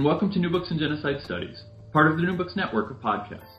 [0.00, 3.02] And welcome to New Books in Genocide Studies, part of the New Books Network of
[3.02, 3.58] podcasts.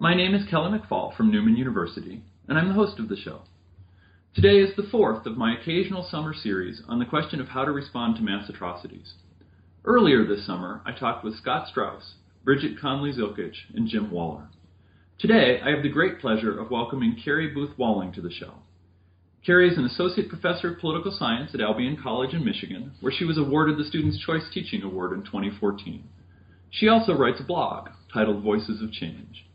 [0.00, 3.42] My name is Kelly McFall from Newman University, and I'm the host of the show.
[4.34, 7.70] Today is the fourth of my occasional summer series on the question of how to
[7.70, 9.12] respond to mass atrocities.
[9.84, 14.48] Earlier this summer, I talked with Scott Straus, Bridget Conley Zilkic, and Jim Waller.
[15.20, 18.54] Today, I have the great pleasure of welcoming Carrie Booth Walling to the show.
[19.48, 23.24] Carrie is an associate professor of political science at Albion College in Michigan, where she
[23.24, 26.04] was awarded the Student's Choice Teaching Award in 2014.
[26.68, 29.46] She also writes a blog titled Voices of Change.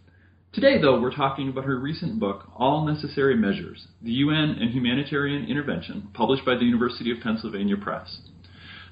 [0.52, 5.46] Today, though, we're talking about her recent book, All Necessary Measures The UN and Humanitarian
[5.46, 8.22] Intervention, published by the University of Pennsylvania Press.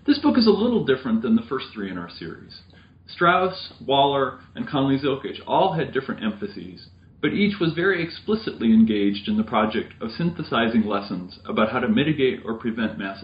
[0.05, 2.61] This book is a little different than the first three in our series.
[3.07, 6.89] Straus, Waller, and Conley Zilkic all had different emphases,
[7.21, 11.87] but each was very explicitly engaged in the project of synthesizing lessons about how to
[11.87, 13.23] mitigate or prevent mass,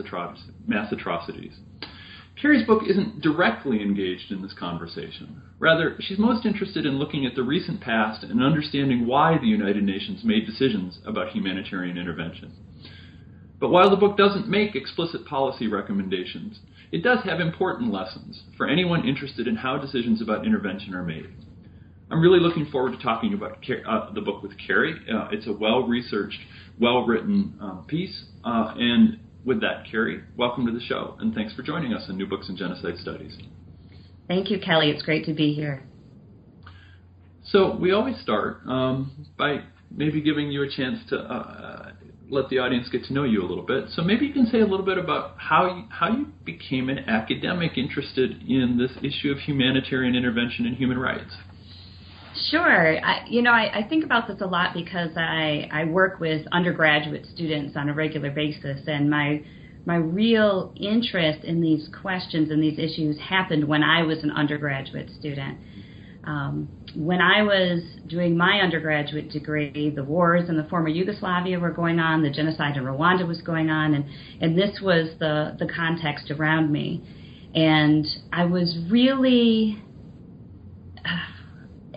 [0.68, 1.54] mass atrocities.
[2.40, 5.42] Carrie's book isn't directly engaged in this conversation.
[5.58, 9.84] Rather, she's most interested in looking at the recent past and understanding why the United
[9.84, 12.52] Nations made decisions about humanitarian intervention.
[13.60, 16.60] But while the book doesn't make explicit policy recommendations,
[16.92, 21.26] it does have important lessons for anyone interested in how decisions about intervention are made.
[22.10, 24.96] I'm really looking forward to talking about uh, the book with Carrie.
[25.14, 26.40] Uh, it's a well researched,
[26.80, 28.24] well written uh, piece.
[28.46, 32.18] Uh, and with that, Carrie, welcome to the show, and thanks for joining us on
[32.18, 33.38] New Books in Genocide Studies.
[34.28, 34.90] Thank you, Kelly.
[34.90, 35.84] It's great to be here.
[37.44, 41.92] So, we always start um, by maybe giving you a chance to uh,
[42.30, 43.86] let the audience get to know you a little bit.
[43.90, 47.00] So, maybe you can say a little bit about how you, how you became an
[47.00, 51.36] academic interested in this issue of humanitarian intervention and human rights.
[52.50, 53.06] Sure.
[53.06, 56.46] I, you know, I, I think about this a lot because I, I work with
[56.52, 59.44] undergraduate students on a regular basis, and my
[59.86, 65.10] my real interest in these questions and these issues happened when I was an undergraduate
[65.18, 65.58] student.
[66.26, 71.72] Um, when I was doing my undergraduate degree, the wars in the former Yugoslavia were
[71.72, 74.04] going on, the genocide in Rwanda was going on, and,
[74.42, 77.02] and this was the, the context around me.
[77.56, 79.82] And I was really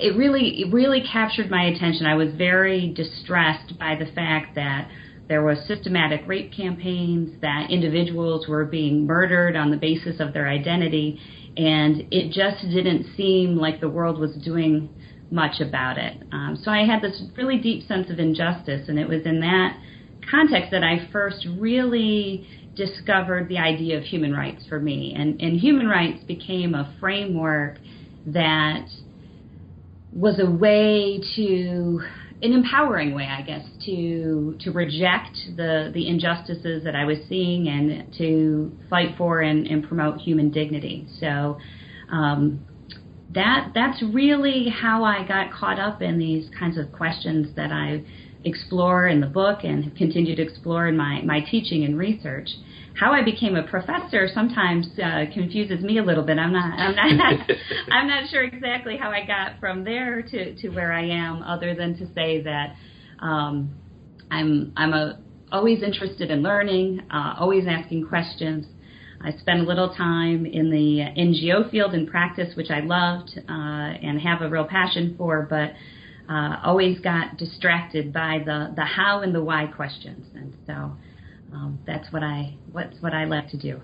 [0.00, 2.06] it really it really captured my attention.
[2.06, 4.90] I was very distressed by the fact that
[5.28, 10.48] there was systematic rape campaigns, that individuals were being murdered on the basis of their
[10.48, 11.20] identity,
[11.56, 14.88] and it just didn't seem like the world was doing
[15.30, 16.16] much about it.
[16.32, 19.78] Um, so I had this really deep sense of injustice, and it was in that
[20.28, 25.14] context that I first really discovered the idea of human rights for me.
[25.16, 27.78] And, and human rights became a framework
[28.26, 28.86] that
[30.12, 32.00] was a way to
[32.42, 37.68] an empowering way, I guess, to to reject the the injustices that I was seeing
[37.68, 41.06] and to fight for and, and promote human dignity.
[41.20, 41.58] So
[42.10, 42.66] um,
[43.34, 48.02] that that's really how I got caught up in these kinds of questions that I
[48.44, 52.48] explore in the book and have continued to explore in my my teaching and research
[53.00, 56.36] how I became a professor sometimes uh, confuses me a little bit.
[56.36, 57.50] I'm not I'm not
[57.90, 61.74] I'm not sure exactly how I got from there to to where I am, other
[61.74, 62.76] than to say that
[63.20, 63.74] um,
[64.30, 65.18] I'm I'm a
[65.50, 68.66] always interested in learning, uh, always asking questions.
[69.22, 73.52] I spent a little time in the NGO field in practice, which I loved uh,
[73.52, 75.72] and have a real passion for, but
[76.32, 80.26] uh, always got distracted by the, the how and the why questions.
[80.34, 80.92] And so
[81.52, 83.80] um, that's what I what's what I like to do.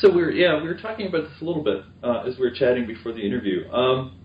[0.00, 2.48] So we are yeah we were talking about this a little bit uh, as we
[2.48, 3.70] were chatting before the interview.
[3.70, 4.18] Um,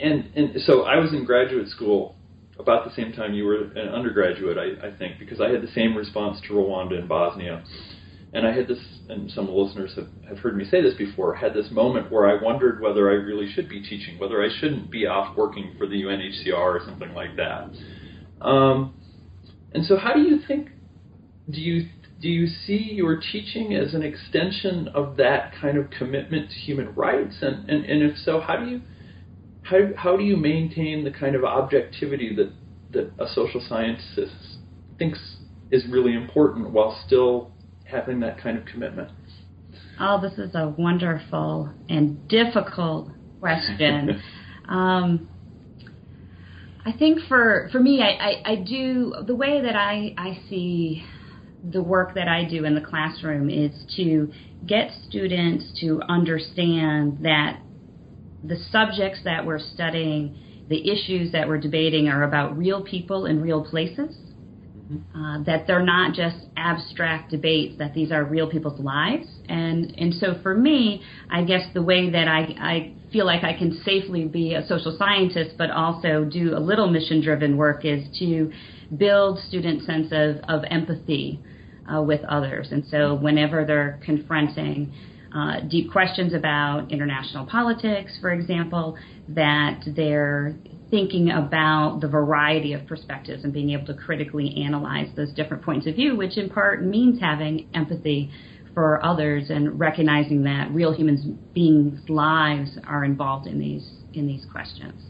[0.00, 2.16] and and so I was in graduate school
[2.58, 5.70] about the same time you were an undergraduate, I, I think, because I had the
[5.74, 7.64] same response to Rwanda and Bosnia.
[8.32, 11.54] And I had this, and some listeners have, have heard me say this before, had
[11.54, 15.06] this moment where I wondered whether I really should be teaching, whether I shouldn't be
[15.06, 17.70] off working for the UNHCR or something like that.
[18.44, 18.94] Um,
[19.72, 20.70] and so, how do you think?
[21.50, 21.88] Do you
[22.20, 26.94] do you see your teaching as an extension of that kind of commitment to human
[26.94, 27.36] rights?
[27.42, 28.80] And and, and if so, how do you
[29.62, 32.52] how how do you maintain the kind of objectivity that
[32.92, 34.32] that a social scientist
[34.98, 35.36] thinks
[35.70, 37.52] is really important while still
[37.84, 39.10] having that kind of commitment?
[40.00, 43.10] Oh, this is a wonderful and difficult
[43.40, 44.22] question.
[44.68, 45.28] um,
[46.88, 51.04] I think for for me, I, I, I, do the way that I, I see
[51.70, 54.32] the work that I do in the classroom is to
[54.66, 57.60] get students to understand that
[58.42, 60.38] the subjects that we're studying,
[60.70, 64.16] the issues that we're debating are about real people in real places.
[64.90, 65.22] Mm-hmm.
[65.22, 69.26] Uh, that they're not just abstract debates, that these are real people's lives.
[69.46, 73.56] And, and so for me, I guess the way that I, I feel like I
[73.56, 78.06] can safely be a social scientist, but also do a little mission driven work is
[78.18, 78.52] to
[78.96, 81.40] build student sense of, of empathy
[81.92, 82.68] uh, with others.
[82.70, 84.92] And so whenever they're confronting
[85.34, 88.96] uh, deep questions about international politics, for example,
[89.28, 90.54] that they're
[90.90, 95.86] thinking about the variety of perspectives and being able to critically analyze those different points
[95.86, 98.30] of view, which in part means having empathy
[98.78, 104.46] for others and recognizing that real human beings' lives are involved in these in these
[104.52, 105.02] questions.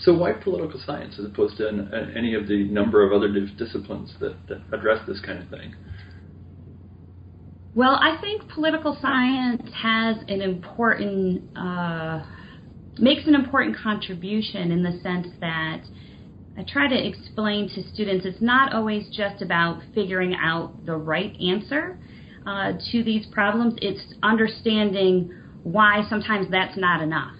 [0.00, 3.28] So why political science as opposed to an, any of the number of other
[3.58, 5.74] disciplines that, that address this kind of thing?
[7.74, 12.24] Well, I think political science has an important uh,
[12.96, 15.82] makes an important contribution in the sense that
[16.58, 21.38] I try to explain to students it's not always just about figuring out the right
[21.40, 21.98] answer
[22.46, 23.74] uh, to these problems.
[23.82, 25.32] It's understanding
[25.62, 27.34] why sometimes that's not enough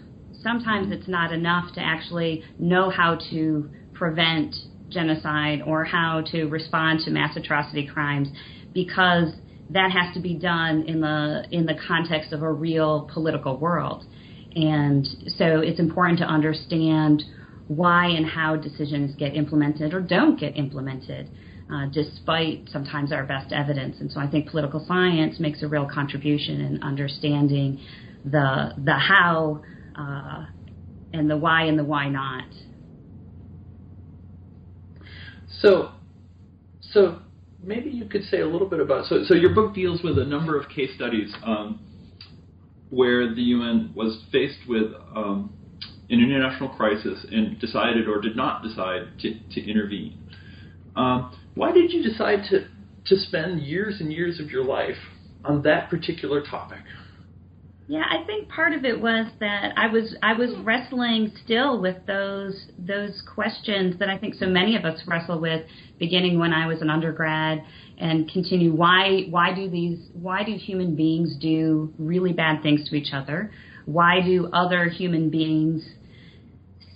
[0.46, 4.54] sometimes it's not enough to actually know how to prevent
[4.88, 8.28] genocide or how to respond to mass atrocity crimes
[8.72, 9.32] because
[9.70, 14.04] that has to be done in the in the context of a real political world.
[14.54, 15.04] And
[15.36, 17.24] so it's important to understand
[17.68, 21.28] why and how decisions get implemented or don't get implemented,
[21.72, 23.96] uh, despite sometimes our best evidence.
[24.00, 27.80] And so I think political science makes a real contribution in understanding
[28.24, 29.62] the the how
[29.96, 30.46] uh,
[31.12, 32.44] and the why and the why not.
[35.60, 35.90] So,
[36.80, 37.20] so
[37.62, 39.06] maybe you could say a little bit about.
[39.06, 41.80] So, so your book deals with a number of case studies um,
[42.90, 45.55] where the UN was faced with um,
[46.08, 50.18] an international crisis and decided or did not decide to, to intervene.
[50.94, 52.68] Um, why did you decide to
[53.06, 54.96] to spend years and years of your life
[55.44, 56.80] on that particular topic?
[57.88, 62.04] Yeah, I think part of it was that I was I was wrestling still with
[62.06, 65.64] those those questions that I think so many of us wrestle with
[65.98, 67.62] beginning when I was an undergrad
[67.98, 72.96] and continue why why do these why do human beings do really bad things to
[72.96, 73.52] each other?
[73.84, 75.84] Why do other human beings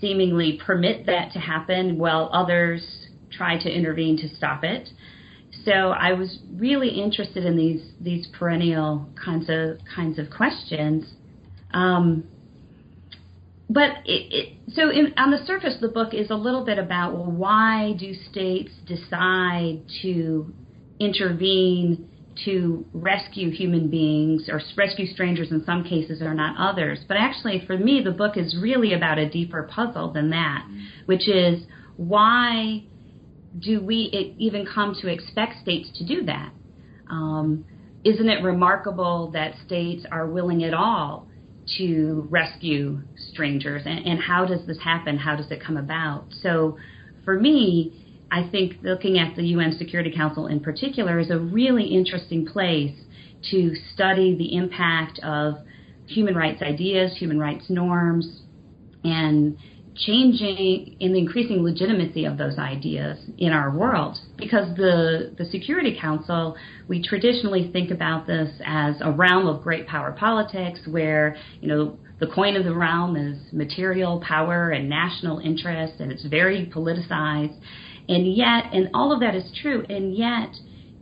[0.00, 4.88] seemingly permit that to happen while others try to intervene to stop it?
[5.64, 11.05] so I was really interested in these these perennial kinds of kinds of questions.
[11.73, 12.25] Um,
[13.69, 17.14] but it, it, so in, on the surface, the book is a little bit about
[17.14, 20.52] well, why do states decide to
[20.99, 22.10] intervene
[22.45, 27.01] to rescue human beings or rescue strangers in some cases or not others?
[27.09, 30.67] But actually, for me, the book is really about a deeper puzzle than that,
[31.07, 31.63] which is
[31.97, 32.85] why
[33.59, 36.53] do we even come to expect states to do that?
[37.11, 37.64] Um,
[38.05, 41.29] isn't it remarkable that states are willing at all
[41.79, 43.00] to rescue
[43.33, 43.83] strangers?
[43.85, 45.19] And, and how does this happen?
[45.19, 46.26] How does it come about?
[46.43, 46.79] So,
[47.25, 51.85] for me, I think looking at the UN Security Council in particular is a really
[51.85, 52.95] interesting place
[53.51, 55.55] to study the impact of
[56.07, 58.43] human rights ideas, human rights norms,
[59.03, 59.57] and
[59.97, 64.17] changing in the increasing legitimacy of those ideas in our world.
[64.37, 66.57] Because the the security council
[66.89, 71.99] we traditionally think about this as a realm of great power politics where you know
[72.21, 77.59] the coin of the realm is material power and national interest and it's very politicized
[78.11, 80.50] and yet and all of that is true and yet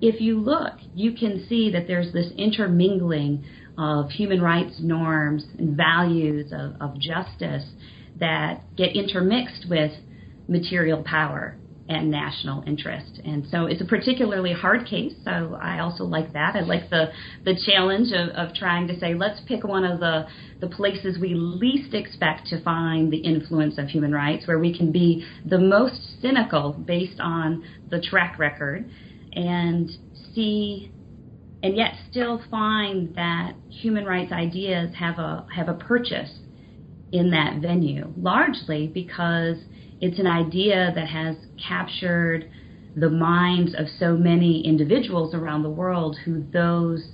[0.00, 3.42] if you look you can see that there's this intermingling
[3.78, 7.64] of human rights norms and values of, of justice
[8.20, 9.92] that get intermixed with
[10.48, 11.56] material power
[11.88, 13.20] and national interest.
[13.24, 15.14] And so it's a particularly hard case.
[15.24, 16.54] So I also like that.
[16.54, 17.06] I like the,
[17.44, 20.26] the challenge of, of trying to say, let's pick one of the,
[20.60, 24.92] the places we least expect to find the influence of human rights, where we can
[24.92, 28.88] be the most cynical based on the track record
[29.32, 29.90] and
[30.34, 30.92] see
[31.62, 36.30] and yet still find that human rights ideas have a have a purchase
[37.10, 39.56] in that venue, largely because
[40.00, 41.36] it's an idea that has
[41.68, 42.50] captured
[42.96, 47.12] the minds of so many individuals around the world who those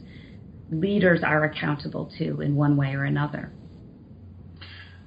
[0.70, 3.52] leaders are accountable to in one way or another.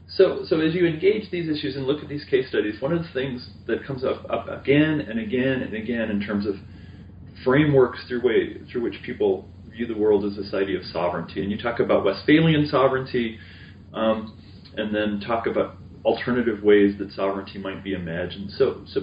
[0.10, 3.04] So, so as you engage these issues and look at these case studies, one of
[3.04, 6.56] the things that comes up, up again and again and again in terms of
[7.44, 11.52] frameworks through way through which people view the world as this idea of sovereignty, and
[11.52, 13.38] you talk about Westphalian sovereignty,
[13.94, 14.42] um,
[14.76, 15.76] and then talk about
[16.06, 18.52] alternative ways that sovereignty might be imagined.
[18.52, 19.02] So, so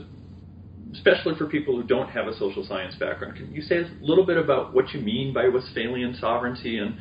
[0.92, 3.36] especially for people who don't have a social science background.
[3.36, 6.96] Can you say a little bit about what you mean by Westphalian sovereignty and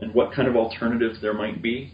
[0.00, 1.92] and what kind of alternatives there might be?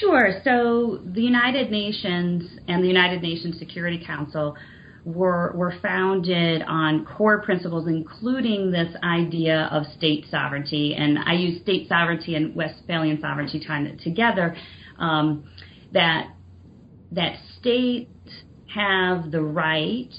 [0.00, 0.40] Sure.
[0.42, 4.56] So the United Nations and the United Nations Security Council
[5.04, 10.94] were were founded on core principles, including this idea of state sovereignty.
[10.94, 13.64] And I use state sovereignty and Westphalian sovereignty
[14.02, 14.56] together.
[14.98, 15.44] Um,
[15.92, 16.28] that
[17.12, 18.10] that states
[18.74, 20.12] have the right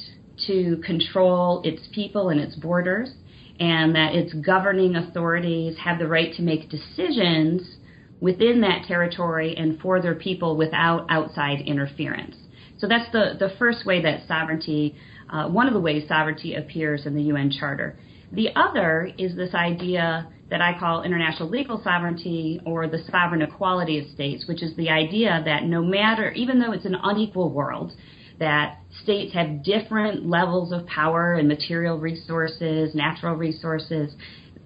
[0.47, 3.11] to control its people and its borders,
[3.59, 7.77] and that its governing authorities have the right to make decisions
[8.19, 12.35] within that territory and for their people without outside interference.
[12.79, 14.95] So that's the, the first way that sovereignty,
[15.29, 17.97] uh, one of the ways sovereignty appears in the UN Charter.
[18.31, 23.99] The other is this idea that I call international legal sovereignty or the sovereign equality
[23.99, 27.91] of states, which is the idea that no matter, even though it's an unequal world,
[28.39, 34.13] that states have different levels of power and material resources, natural resources,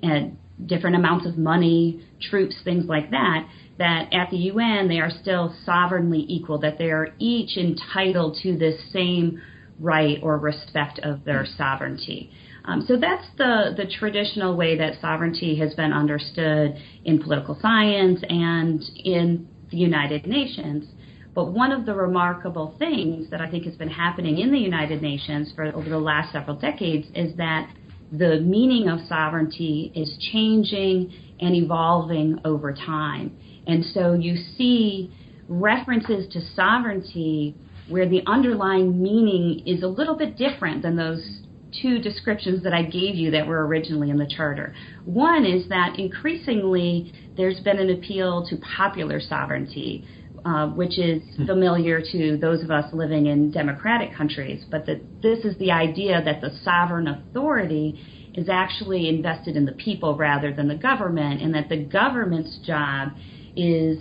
[0.03, 5.10] and different amounts of money, troops, things like that, that at the UN they are
[5.10, 9.41] still sovereignly equal, that they are each entitled to this same
[9.80, 12.32] right or respect of their sovereignty.
[12.65, 16.75] Um, so that's the, the traditional way that sovereignty has been understood
[17.06, 20.86] in political science and in the United Nations.
[21.34, 25.01] But one of the remarkable things that I think has been happening in the United
[25.01, 27.72] Nations for over the last several decades is that
[28.12, 33.38] the meaning of sovereignty is changing and evolving over time.
[33.65, 35.13] And so you see
[35.48, 37.56] references to sovereignty
[37.88, 41.41] where the underlying meaning is a little bit different than those
[41.82, 44.74] two descriptions that I gave you that were originally in the charter.
[45.06, 50.06] One is that increasingly there's been an appeal to popular sovereignty,
[50.44, 51.46] uh, which is hmm.
[51.46, 56.22] familiar to those of us living in democratic countries, but that this is the idea
[56.24, 58.00] that the sovereign authority
[58.34, 63.10] is actually invested in the people rather than the government, and that the government's job
[63.56, 63.98] is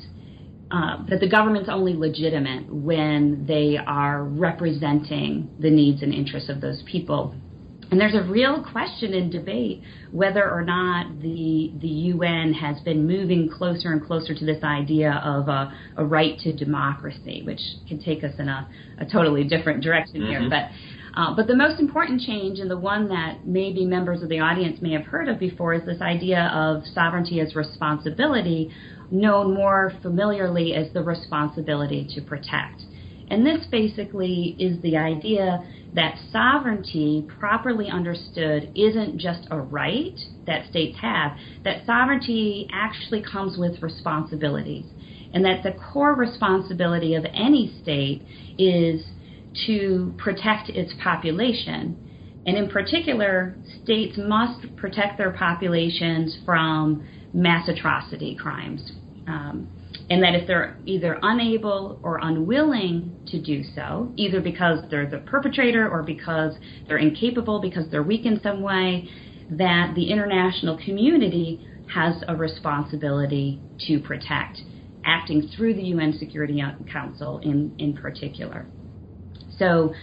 [0.70, 6.60] uh, that the government's only legitimate when they are representing the needs and interests of
[6.60, 7.34] those people
[7.90, 9.82] and there's a real question and debate
[10.12, 15.20] whether or not the the UN has been moving closer and closer to this idea
[15.24, 18.68] of a, a right to democracy, which can take us in a,
[18.98, 20.30] a totally different direction mm-hmm.
[20.30, 20.48] here.
[20.48, 20.70] But
[21.20, 24.80] uh, but the most important change, and the one that maybe members of the audience
[24.80, 28.70] may have heard of before, is this idea of sovereignty as responsibility,
[29.10, 32.82] known more familiarly as the responsibility to protect.
[33.28, 40.68] And this basically is the idea that sovereignty, properly understood, isn't just a right that
[40.68, 41.32] states have,
[41.64, 44.86] that sovereignty actually comes with responsibilities.
[45.32, 48.26] And that the core responsibility of any state
[48.58, 49.04] is
[49.66, 51.96] to protect its population.
[52.46, 58.92] And in particular, states must protect their populations from mass atrocity crimes.
[59.26, 59.68] Um,
[60.10, 65.18] and that if they're either unable or unwilling to do so, either because they're the
[65.18, 66.54] perpetrator or because
[66.88, 69.08] they're incapable, because they're weak in some way,
[69.50, 71.64] that the international community
[71.94, 74.58] has a responsibility to protect,
[75.04, 76.60] acting through the UN Security
[76.92, 78.66] Council in, in particular.
[79.58, 79.94] So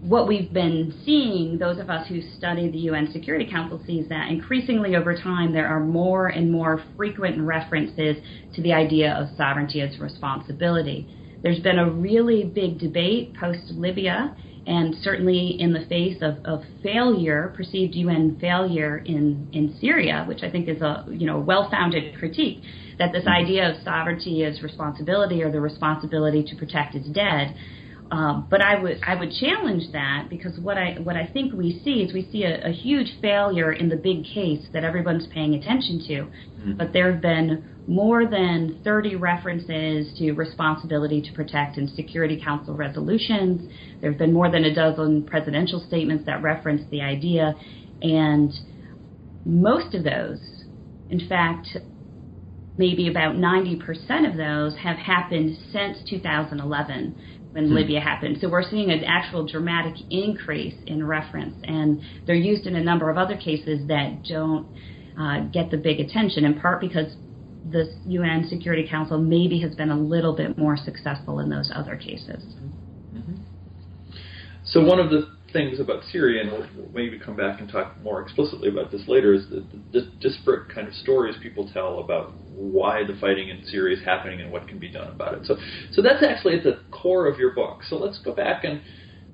[0.00, 4.28] what we've been seeing, those of us who study the UN Security Council sees that
[4.30, 8.16] increasingly over time there are more and more frequent references
[8.54, 11.08] to the idea of sovereignty as responsibility.
[11.42, 14.36] There's been a really big debate post Libya
[14.68, 20.42] and certainly in the face of, of failure, perceived UN failure in, in Syria, which
[20.42, 22.60] I think is a you know well-founded critique,
[22.98, 27.56] that this idea of sovereignty as responsibility or the responsibility to protect is dead.
[28.10, 31.80] Um, but I would I would challenge that because what I what I think we
[31.84, 35.54] see is we see a, a huge failure in the big case that everyone's paying
[35.54, 36.14] attention to.
[36.14, 36.72] Mm-hmm.
[36.74, 42.74] But there have been more than 30 references to responsibility to protect in Security Council
[42.74, 43.70] resolutions.
[44.00, 47.54] There have been more than a dozen presidential statements that reference the idea,
[48.00, 48.52] and
[49.44, 50.38] most of those,
[51.10, 51.68] in fact,
[52.78, 57.14] maybe about 90% of those have happened since 2011
[57.52, 57.74] when hmm.
[57.74, 58.38] Libya happened.
[58.40, 63.10] So we're seeing an actual dramatic increase in reference, and they're used in a number
[63.10, 64.66] of other cases that don't
[65.18, 67.16] uh, get the big attention, in part because
[67.70, 71.96] the UN Security Council maybe has been a little bit more successful in those other
[71.96, 72.42] cases.
[73.14, 73.34] Mm-hmm.
[74.64, 78.20] So one of the things about Syria, and we'll maybe come back and talk more
[78.20, 83.04] explicitly about this later, is the, the disparate kind of stories people tell about why
[83.04, 85.46] the fighting in Syria is happening and what can be done about it.
[85.46, 85.56] So,
[85.92, 87.80] so that's actually at the core of your book.
[87.88, 88.82] So let's go back and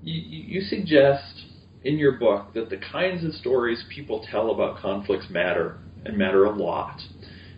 [0.02, 1.46] you, you suggest
[1.82, 6.44] in your book that the kinds of stories people tell about conflicts matter and matter
[6.44, 7.00] a lot.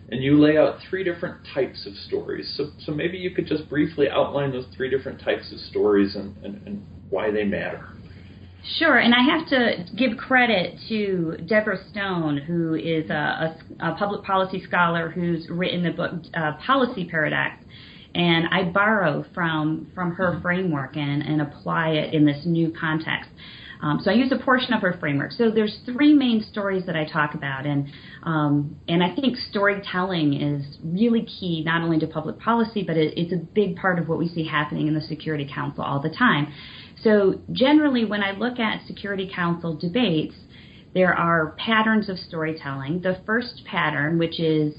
[0.09, 2.53] And you lay out three different types of stories.
[2.55, 6.35] So, so maybe you could just briefly outline those three different types of stories and,
[6.43, 7.83] and, and why they matter.
[8.63, 13.95] Sure, and I have to give credit to Deborah Stone, who is a, a, a
[13.95, 17.63] public policy scholar who's written the book uh, Policy Paradox,
[18.13, 23.29] and I borrow from from her framework and, and apply it in this new context.
[23.81, 25.31] Um, so I use a portion of her framework.
[25.33, 27.87] So there's three main stories that I talk about, and
[28.23, 33.13] um, and I think storytelling is really key not only to public policy, but it,
[33.17, 36.09] it's a big part of what we see happening in the Security Council all the
[36.09, 36.51] time.
[37.07, 40.35] So generally, when I look at Security Council debates,
[40.93, 42.99] there are patterns of storytelling.
[42.99, 44.75] The first pattern, which is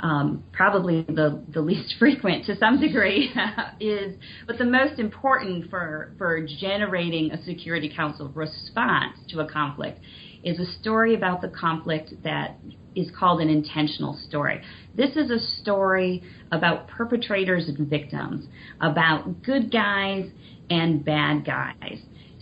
[0.00, 3.32] um, probably the, the least frequent to some degree,
[3.80, 4.14] is
[4.46, 10.00] but the most important for, for generating a Security Council response to a conflict
[10.44, 12.58] is a story about the conflict that
[12.94, 14.60] is called an intentional story.
[14.94, 16.22] This is a story
[16.52, 18.48] about perpetrators and victims,
[18.82, 20.28] about good guys
[20.70, 21.98] and bad guys.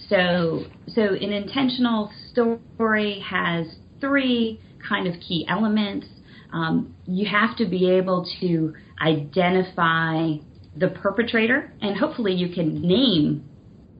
[0.08, 3.66] So, so an intentional story has
[4.00, 6.06] three kind of key elements.
[6.52, 10.36] Um, you have to be able to identify
[10.76, 13.44] the perpetrator, and hopefully you can name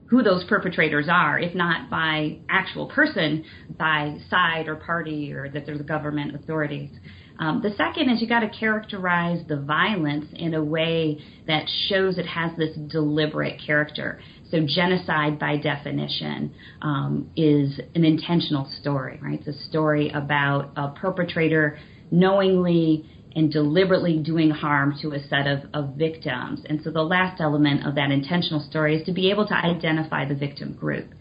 [0.07, 3.45] who those perpetrators are, if not by actual person,
[3.77, 6.89] by side or party, or that they're the government authorities.
[7.39, 12.17] Um, the second is you got to characterize the violence in a way that shows
[12.17, 14.19] it has this deliberate character.
[14.51, 19.39] So genocide, by definition, um, is an intentional story, right?
[19.39, 21.79] It's a story about a perpetrator
[22.11, 26.61] knowingly and deliberately doing harm to a set of, of victims.
[26.65, 30.27] And so the last element of that intentional story is to be able to identify
[30.27, 31.13] the victim group.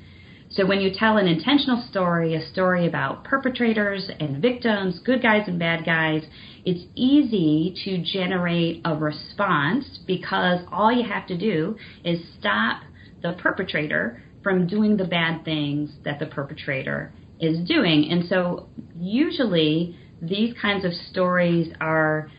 [0.50, 5.46] So when you tell an intentional story, a story about perpetrators and victims, good guys
[5.46, 6.22] and bad guys,
[6.64, 12.82] it's easy to generate a response because all you have to do is stop
[13.22, 18.10] the perpetrator from doing the bad things that the perpetrator is doing.
[18.10, 22.30] And so usually these kinds of stories are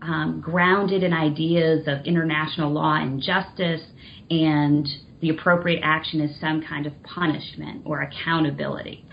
[0.00, 3.82] um, grounded in ideas of international law and justice
[4.30, 4.86] and
[5.22, 9.06] the appropriate action is some kind of punishment or accountability.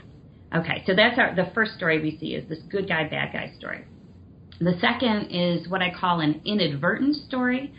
[0.53, 3.53] Okay, so that's our, the first story we see is this good guy, bad guy
[3.57, 3.85] story.
[4.59, 7.71] The second is what I call an inadvertent story,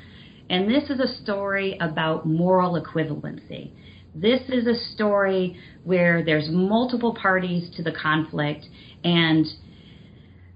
[0.49, 3.73] and this is a story about moral equivalency.
[4.15, 8.65] This is a story where there's multiple parties to the conflict
[9.05, 9.45] and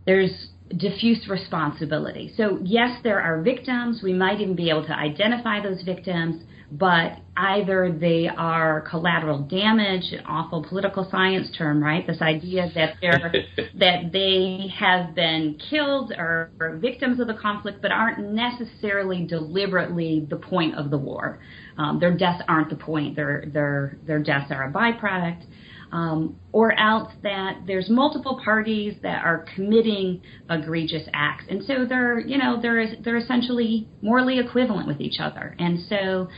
[0.07, 2.33] there's diffuse responsibility.
[2.37, 4.01] So, yes, there are victims.
[4.03, 6.43] We might even be able to identify those victims,
[6.79, 12.07] but either they are collateral damage, an awful political science term, right?
[12.07, 13.33] This idea that they're
[13.79, 20.27] that they have been killed or, or, victims of the conflict, but aren't necessarily deliberately
[20.29, 21.39] the point of the war.
[21.79, 23.15] Um, their deaths aren't the point.
[23.15, 25.45] Their their their deaths are a byproduct.
[25.93, 32.19] Um, or else that there's multiple parties that are committing egregious acts, and so they're
[32.19, 36.29] you know they're they're essentially morally equivalent with each other, and so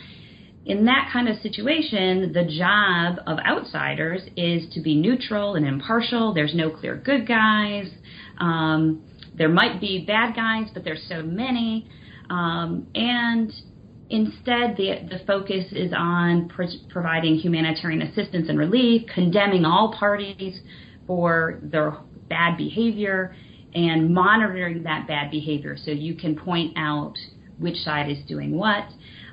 [0.67, 6.35] in that kind of situation, the job of outsiders is to be neutral and impartial.
[6.35, 7.89] There's no clear good guys.
[8.39, 9.05] Um,
[9.39, 11.89] there might be bad guys, but there's so many.
[12.31, 13.53] Um, and
[14.11, 16.51] instead, the, the focus is on
[16.89, 20.59] providing humanitarian assistance and relief, condemning all parties
[21.07, 21.97] for their
[22.29, 23.37] bad behavior,
[23.73, 27.15] and monitoring that bad behavior so you can point out
[27.61, 28.85] which side is doing what.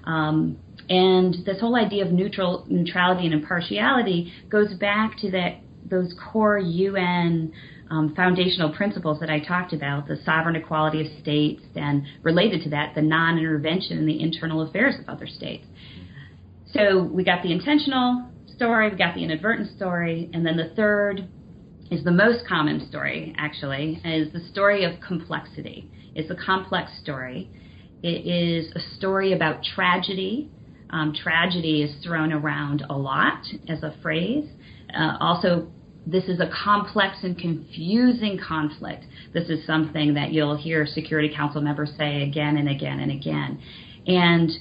[0.04, 0.58] Um,
[0.90, 6.60] and this whole idea of neutral neutrality and impartiality goes back to that those core
[6.60, 7.52] UN
[7.90, 12.70] um, foundational principles that I talked about, the sovereign equality of states, and related to
[12.72, 15.66] that, the non-intervention in the internal affairs of other states.
[16.74, 21.28] So we got the intentional story, we got the inadvertent story, and then the third
[21.92, 25.88] is the most common story, actually, is the story of complexity.
[26.16, 27.50] It's a complex story.
[28.02, 30.50] It is a story about tragedy
[30.94, 34.48] Um, tragedy is thrown around a lot as a phrase.
[34.96, 35.68] Uh, also,
[36.06, 39.06] this is a complex and confusing conflict.
[39.34, 43.60] This is something that you'll hear Security Council members say again and again and again.
[44.06, 44.52] And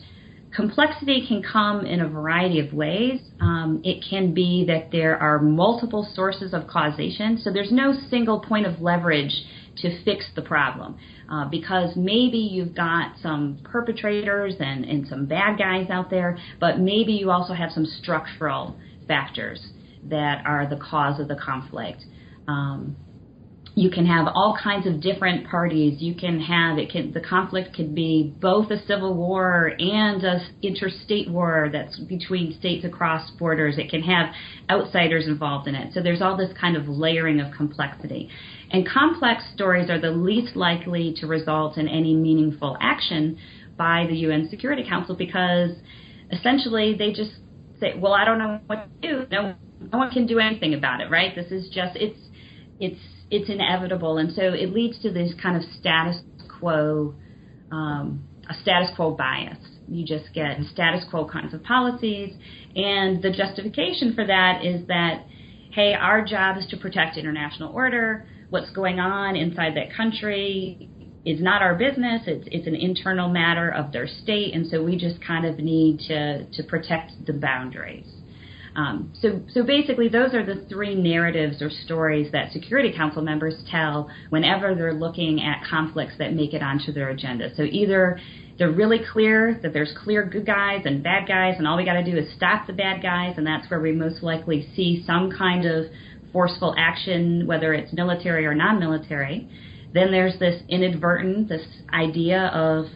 [0.56, 3.20] complexity can come in a variety of ways.
[3.40, 8.40] Um, it can be that there are multiple sources of causation, so there's no single
[8.40, 9.44] point of leverage
[9.78, 10.98] to fix the problem.
[11.30, 16.78] Uh, because maybe you've got some perpetrators and, and some bad guys out there, but
[16.78, 18.76] maybe you also have some structural
[19.08, 19.68] factors
[20.04, 22.04] that are the cause of the conflict.
[22.48, 22.96] Um,
[23.74, 26.02] you can have all kinds of different parties.
[26.02, 30.46] You can have it can the conflict could be both a civil war and a
[30.62, 33.78] interstate war that's between states across borders.
[33.78, 34.34] It can have
[34.68, 35.94] outsiders involved in it.
[35.94, 38.28] So there's all this kind of layering of complexity.
[38.72, 43.38] And complex stories are the least likely to result in any meaningful action
[43.76, 45.72] by the UN Security Council because
[46.30, 47.32] essentially they just
[47.80, 49.26] say, "Well, I don't know what to do.
[49.30, 49.54] No,
[49.92, 51.34] no one can do anything about it, right?
[51.34, 52.18] This is just it's
[52.80, 56.20] it's it's inevitable, and so it leads to this kind of status
[56.58, 57.14] quo,
[57.70, 59.58] um, a status quo bias.
[59.88, 62.34] You just get status quo kinds of policies,
[62.74, 65.26] and the justification for that is that,
[65.72, 68.26] hey, our job is to protect international order.
[68.52, 70.90] What's going on inside that country
[71.24, 72.20] is not our business.
[72.26, 76.00] It's it's an internal matter of their state, and so we just kind of need
[76.08, 78.04] to to protect the boundaries.
[78.76, 83.54] Um, so, so basically, those are the three narratives or stories that Security Council members
[83.70, 87.54] tell whenever they're looking at conflicts that make it onto their agenda.
[87.56, 88.18] So either
[88.58, 91.94] they're really clear that there's clear good guys and bad guys, and all we got
[91.94, 95.30] to do is stop the bad guys, and that's where we most likely see some
[95.30, 95.86] kind of
[96.32, 99.48] forceful action, whether it's military or non-military.
[99.92, 102.86] Then there's this inadvertent, this idea of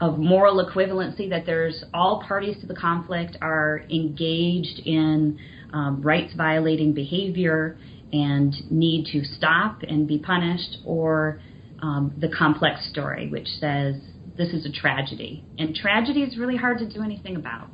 [0.00, 5.38] of moral equivalency that there's all parties to the conflict are engaged in
[5.72, 7.78] um, rights violating behavior
[8.12, 11.40] and need to stop and be punished, or
[11.82, 13.94] um, the complex story, which says
[14.36, 15.44] this is a tragedy.
[15.58, 17.68] And tragedy is really hard to do anything about.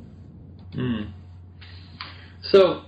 [0.75, 1.11] Mm.
[2.51, 2.83] So,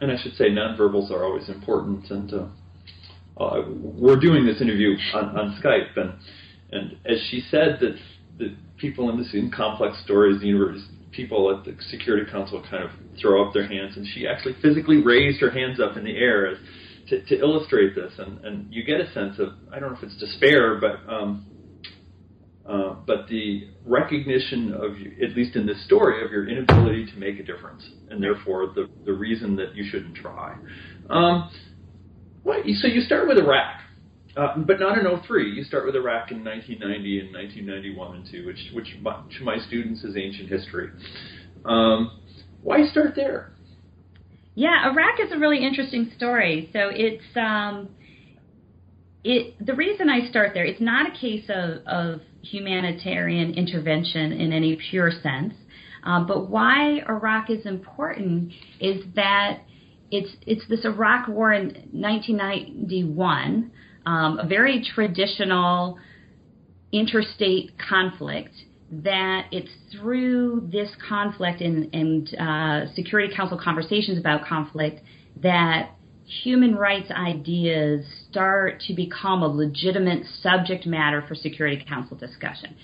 [0.00, 2.10] and I should say, nonverbals are always important.
[2.10, 2.46] And uh,
[3.42, 6.14] uh, we're doing this interview on, on Skype, and
[6.72, 7.96] and as she said that
[8.38, 10.80] the people in this in complex stories, the universe,
[11.12, 15.02] people at the Security Council kind of throw up their hands, and she actually physically
[15.02, 16.58] raised her hands up in the air as,
[17.08, 20.02] to, to illustrate this, and, and you get a sense of I don't know if
[20.02, 21.46] it's despair, but um,
[22.68, 27.38] uh, but the recognition of at least in this story, of your inability to make
[27.38, 30.56] a difference, and therefore the the reason that you shouldn't try.
[31.10, 31.50] Um,
[32.44, 33.82] so you start with Iraq.
[34.36, 35.50] Uh, but not in 03.
[35.50, 39.56] You start with Iraq in 1990 and 1991 and 2, which, which my, to my
[39.66, 40.90] students is ancient history.
[41.64, 42.20] Um,
[42.62, 43.52] why start there?
[44.54, 46.68] Yeah, Iraq is a really interesting story.
[46.72, 47.88] So it's um,
[49.24, 49.54] it.
[49.64, 54.76] The reason I start there, it's not a case of, of humanitarian intervention in any
[54.90, 55.54] pure sense,
[56.02, 59.60] um, but why Iraq is important is that
[60.10, 63.72] it's it's this Iraq War in 1991
[64.06, 65.98] um, a very traditional
[66.92, 68.54] interstate conflict
[68.90, 75.02] that it's through this conflict and, and uh, Security Council conversations about conflict
[75.42, 75.95] that
[76.26, 82.76] human rights ideas start to become a legitimate subject matter for Security Council discussion.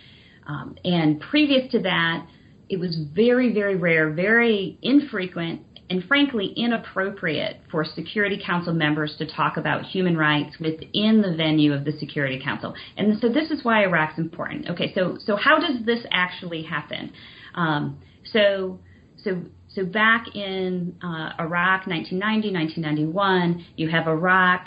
[0.47, 2.27] Um, and previous to that,
[2.69, 9.27] it was very, very rare, very infrequent, and frankly inappropriate for Security Council members to
[9.27, 12.75] talk about human rights within the venue of the Security Council.
[12.97, 14.71] And so this is why Iraq's important.
[14.71, 17.13] Okay, so so how does this actually happen?
[17.55, 18.01] Um,
[18.33, 18.79] so
[19.23, 19.43] so
[19.75, 24.67] so back in uh, Iraq, 1990, 1991, you have Iraq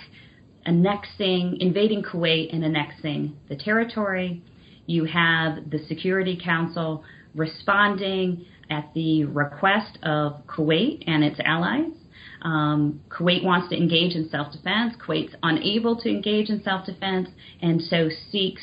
[0.65, 4.41] annexing, invading Kuwait and annexing the territory.
[4.87, 7.03] You have the Security Council
[7.35, 11.91] responding at the request of Kuwait and its allies.
[12.41, 14.95] Um, Kuwait wants to engage in self defense.
[15.05, 17.29] Kuwait's unable to engage in self defense
[17.61, 18.61] and so seeks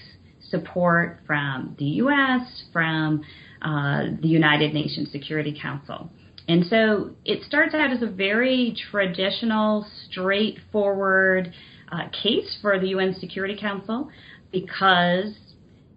[0.51, 3.23] support from the U.S., from
[3.63, 6.11] uh, the United Nations Security Council.
[6.49, 11.53] And so it starts out as a very traditional, straightforward
[11.91, 14.11] uh, case for the UN Security Council
[14.51, 15.35] because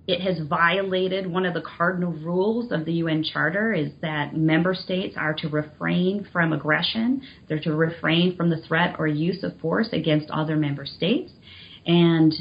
[0.08, 4.76] it has violated one of the cardinal rules of the UN Charter is that member
[4.76, 7.22] states are to refrain from aggression.
[7.48, 11.32] They're to refrain from the threat or use of force against other member states.
[11.88, 12.34] And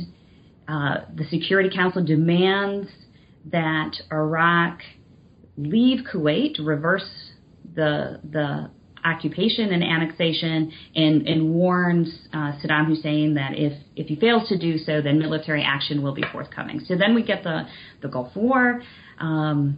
[0.69, 2.89] uh, the Security Council demands
[3.51, 4.81] that Iraq
[5.57, 7.33] leave Kuwait, reverse
[7.75, 8.71] the the
[9.05, 14.59] occupation and annexation, and, and warns uh, Saddam Hussein that if, if he fails to
[14.59, 16.81] do so, then military action will be forthcoming.
[16.81, 17.67] So then we get the,
[18.01, 18.83] the Gulf War,
[19.19, 19.77] um,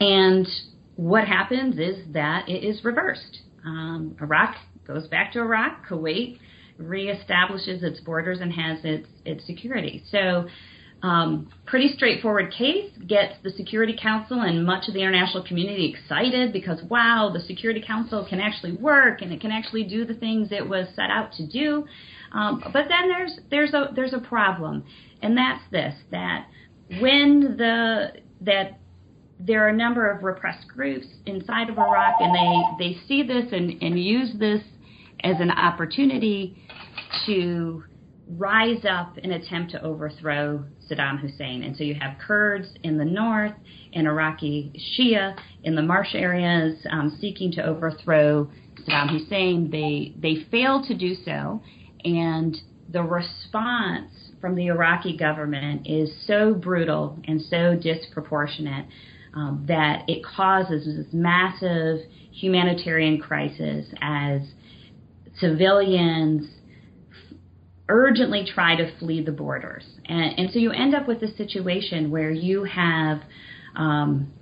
[0.00, 0.48] and
[0.96, 3.40] what happens is that it is reversed.
[3.66, 6.38] Um, Iraq goes back to Iraq, Kuwait
[6.80, 10.02] reestablishes its borders and has its, its security.
[10.10, 10.48] So
[11.04, 16.50] um, pretty straightforward case, gets the Security Council and much of the international community excited
[16.50, 20.48] because, wow, the Security Council can actually work and it can actually do the things
[20.50, 21.84] it was set out to do.
[22.32, 24.82] Um, but then there's there's a there's a problem,
[25.20, 26.46] and that's this: that
[27.00, 28.78] when the that
[29.38, 33.52] there are a number of repressed groups inside of Iraq, and they they see this
[33.52, 34.62] and, and use this
[35.22, 36.56] as an opportunity
[37.26, 37.84] to
[38.26, 41.62] rise up and attempt to overthrow Saddam Hussein.
[41.62, 43.54] And so you have Kurds in the north
[43.92, 48.50] and Iraqi Shia in the marsh areas um, seeking to overthrow
[48.86, 49.70] Saddam Hussein.
[49.70, 51.62] They they failed to do so,
[52.04, 52.56] and
[52.90, 58.86] the response from the Iraqi government is so brutal and so disproportionate
[59.34, 64.42] um, that it causes this massive humanitarian crisis as
[65.38, 66.46] civilians
[67.88, 69.84] urgently try to flee the borders.
[70.06, 73.22] And, and so you end up with a situation where you have
[73.76, 74.32] um,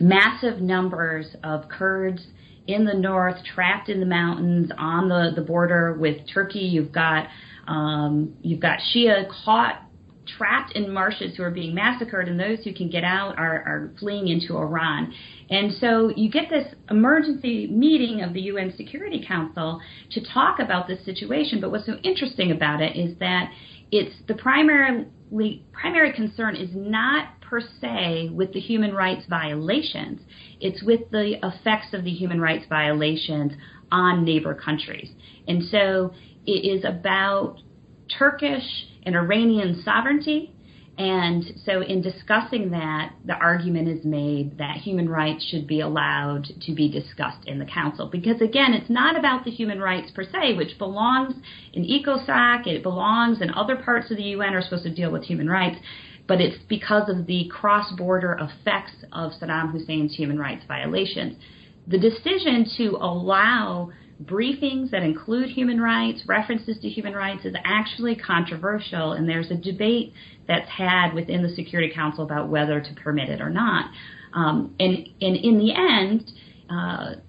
[0.00, 2.22] massive numbers of Kurds
[2.66, 6.60] in the north, trapped in the mountains on the, the border with Turkey.
[6.60, 7.28] You've got
[7.66, 9.80] um, you've got Shia caught
[10.26, 13.92] trapped in marshes who are being massacred, and those who can get out are, are
[13.98, 15.12] fleeing into Iran.
[15.50, 19.80] And so you get this emergency meeting of the UN Security Council
[20.12, 21.60] to talk about this situation.
[21.60, 23.50] But what's so interesting about it is that
[23.94, 30.20] it's the primarily primary concern is not per se with the human rights violations.
[30.60, 33.52] It's with the effects of the human rights violations
[33.92, 35.10] on neighbor countries.
[35.46, 36.12] And so
[36.44, 37.58] it is about
[38.18, 38.64] Turkish
[39.04, 40.53] and Iranian sovereignty.
[40.96, 46.46] And so, in discussing that, the argument is made that human rights should be allowed
[46.62, 48.06] to be discussed in the council.
[48.06, 51.34] Because again, it's not about the human rights per se, which belongs
[51.72, 55.24] in ECOSOC, it belongs in other parts of the UN are supposed to deal with
[55.24, 55.80] human rights,
[56.28, 61.36] but it's because of the cross border effects of Saddam Hussein's human rights violations.
[61.88, 63.90] The decision to allow
[64.24, 69.56] briefings that include human rights, references to human rights, is actually controversial, and there's a
[69.56, 70.12] debate
[70.46, 73.90] that's had within the Security Council about whether to permit it or not.
[74.32, 76.30] Um, and, and in the end,
[76.70, 77.20] uh,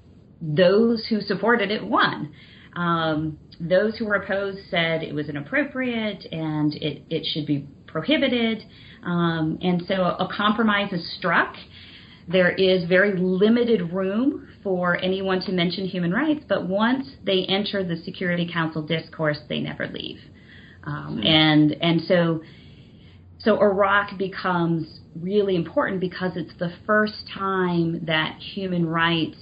[0.42, 2.34] those who supported it won.
[2.76, 8.64] Um, those who were opposed said it was inappropriate and it, it should be prohibited.
[9.04, 11.56] Um, and so a compromise is struck.
[12.28, 17.84] There is very limited room for anyone to mention human rights, but once they enter
[17.84, 20.20] the Security Council discourse, they never leave.
[20.84, 21.28] Um, hmm.
[21.28, 22.42] and and so
[23.40, 29.38] so Iraq becomes really important because it's the first time that human rights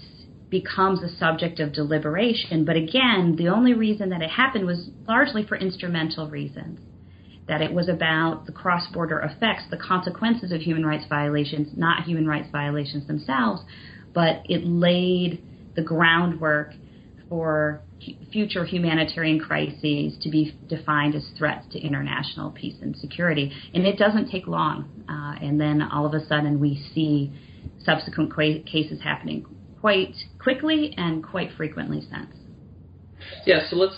[0.49, 2.65] becomes a subject of deliberation.
[2.65, 6.79] But again, the only reason that it happened was largely for instrumental reasons
[7.47, 12.03] that it was about the cross border effects, the consequences of human rights violations, not
[12.03, 13.61] human rights violations themselves,
[14.13, 15.43] but it laid
[15.75, 16.73] the groundwork
[17.29, 17.81] for
[18.31, 23.51] future humanitarian crises to be defined as threats to international peace and security.
[23.73, 24.89] And it doesn't take long.
[25.09, 27.31] Uh, and then all of a sudden we see
[27.83, 29.45] subsequent cases happening
[29.81, 32.33] quite quickly and quite frequently since.
[33.45, 33.97] Yeah, so let's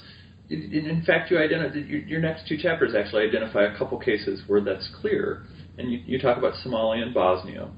[0.49, 4.89] in fact, you identify your, next two chapters actually identify a couple cases where that's
[5.01, 5.43] clear,
[5.77, 7.69] and you, you talk about Somalia and Bosnia.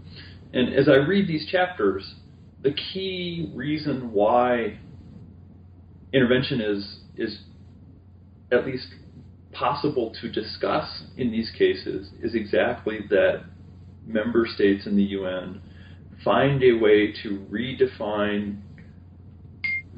[0.54, 2.16] And as I read these chapters,
[2.62, 4.80] the key reason why
[6.14, 7.40] intervention is is
[8.52, 8.88] at least
[9.52, 13.44] possible to discuss in these cases is exactly that
[14.06, 15.62] member states in the UN
[16.24, 18.62] find a way to redefine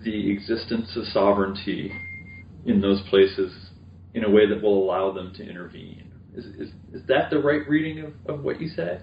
[0.03, 1.91] the existence of sovereignty
[2.65, 3.51] in those places
[4.13, 6.11] in a way that will allow them to intervene.
[6.35, 8.99] Is, is, is that the right reading of, of what you say?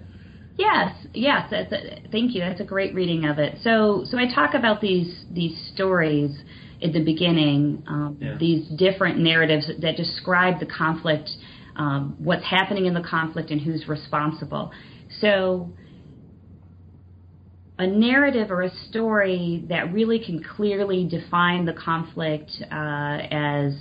[0.57, 1.47] Yes, yes.
[1.51, 2.41] That's a, thank you.
[2.41, 3.57] That's a great reading of it.
[3.63, 6.31] So, so I talk about these these stories
[6.81, 8.37] at the beginning, um, yeah.
[8.39, 11.29] these different narratives that describe the conflict,
[11.75, 14.71] um, what's happening in the conflict, and who's responsible.
[15.21, 15.71] So,
[17.79, 23.73] a narrative or a story that really can clearly define the conflict uh, as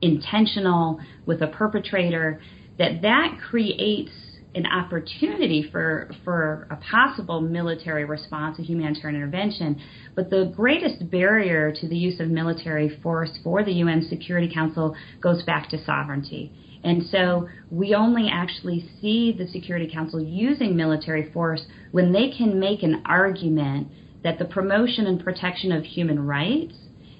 [0.00, 2.40] intentional with a perpetrator,
[2.78, 4.12] that that creates
[4.54, 9.80] an opportunity for for a possible military response, a humanitarian intervention.
[10.14, 14.94] But the greatest barrier to the use of military force for the UN Security Council
[15.20, 16.52] goes back to sovereignty.
[16.84, 22.58] And so we only actually see the Security Council using military force when they can
[22.58, 23.88] make an argument
[24.24, 26.74] that the promotion and protection of human rights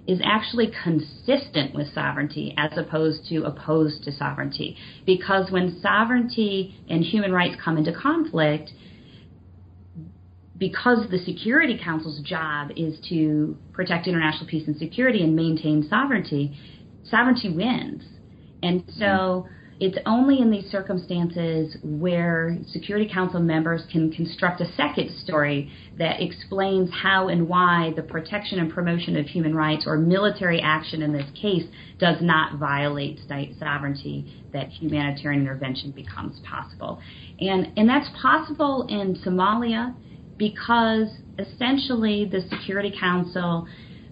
[0.07, 4.77] is actually consistent with sovereignty as opposed to opposed to sovereignty.
[5.07, 8.71] Because when sovereignty and human rights come into conflict,
[10.59, 16.57] because the Security Council's job is to protect international peace and security and maintain sovereignty,
[17.05, 18.03] sovereignty wins.
[18.63, 18.99] And mm-hmm.
[18.99, 19.47] so
[19.83, 26.23] it's only in these circumstances where Security Council members can construct a second story that
[26.23, 31.13] explains how and why the protection and promotion of human rights or military action in
[31.13, 31.65] this case
[31.99, 37.01] does not violate state sovereignty that humanitarian intervention becomes possible.
[37.41, 39.97] And, and that's possible in Somalia
[40.37, 41.09] because
[41.41, 43.67] essentially the Security Council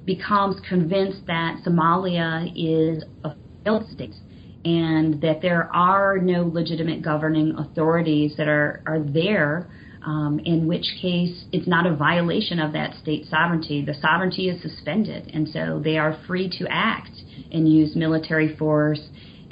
[0.04, 4.14] becomes convinced that Somalia is a failed state
[4.64, 9.70] and that there are no legitimate governing authorities that are, are there,
[10.04, 13.84] um, in which case it's not a violation of that state sovereignty.
[13.84, 17.12] The sovereignty is suspended, and so they are free to act
[17.52, 19.00] and use military force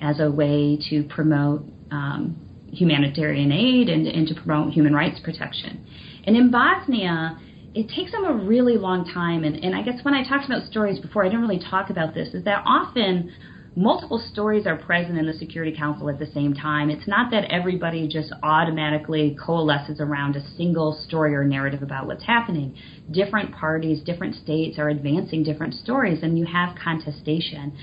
[0.00, 2.36] as a way to promote um,
[2.70, 5.86] humanitarian aid and, and to promote human rights protection.
[6.24, 7.38] And in Bosnia,
[7.74, 9.44] it takes them a really long time.
[9.44, 12.14] And, and I guess when I talked about stories before, I didn't really talk about
[12.14, 13.32] this, is that often
[13.76, 16.90] multiple stories are present in the Security Council at the same time.
[16.90, 22.24] It's not that everybody just automatically coalesces around a single story or narrative about what's
[22.24, 22.76] happening.
[23.10, 27.76] Different parties, different states are advancing different stories, and you have contestation.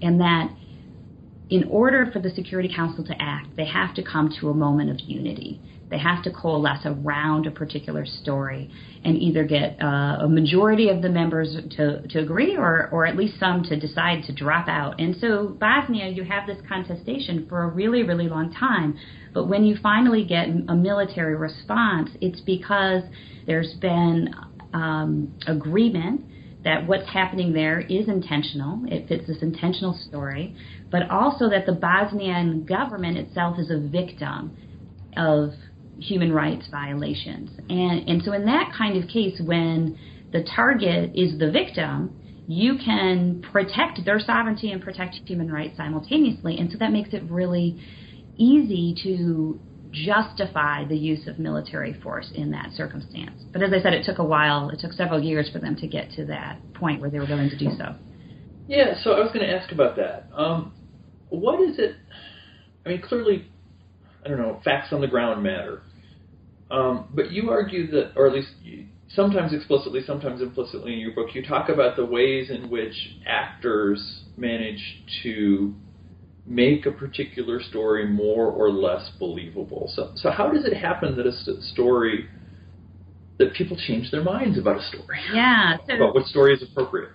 [0.00, 0.50] And that
[1.50, 4.90] in order for the Security Council to act, they have to come to a moment
[4.90, 5.60] of unity.
[5.92, 8.70] They have to coalesce around a particular story
[9.04, 13.14] and either get uh, a majority of the members to, to agree or, or at
[13.14, 14.98] least some to decide to drop out.
[14.98, 18.98] And so, Bosnia, you have this contestation for a really, really long time.
[19.34, 23.02] But when you finally get a military response, it's because
[23.46, 24.34] there's been
[24.72, 26.22] um, agreement
[26.64, 28.82] that what's happening there is intentional.
[28.86, 30.56] It fits this intentional story,
[30.92, 34.56] but also that the Bosnian government itself is a victim
[35.16, 35.50] of
[35.98, 37.50] human rights violations.
[37.68, 39.98] And, and so, in that kind of case, when
[40.32, 42.14] the target is the victim,
[42.46, 46.58] you can protect their sovereignty and protect human rights simultaneously.
[46.58, 47.80] And so that makes it really
[48.36, 49.58] easy to
[49.92, 53.42] justify the use of military force in that circumstance.
[53.52, 54.70] But as I said, it took a while.
[54.70, 57.50] It took several years for them to get to that point where they were willing
[57.50, 57.94] to do so.
[58.68, 60.28] Yeah, so I was going to ask about that.
[60.34, 60.72] Um,
[61.40, 61.96] what is it?
[62.84, 63.48] I mean, clearly,
[64.24, 65.82] I don't know, facts on the ground matter.
[66.70, 71.12] Um, but you argue that, or at least you, sometimes explicitly, sometimes implicitly in your
[71.12, 72.94] book, you talk about the ways in which
[73.26, 75.74] actors manage to
[76.46, 79.90] make a particular story more or less believable.
[79.94, 82.28] So, so how does it happen that a story
[83.38, 85.20] that people change their minds about a story?
[85.32, 87.10] Yeah, so, about what story is appropriate.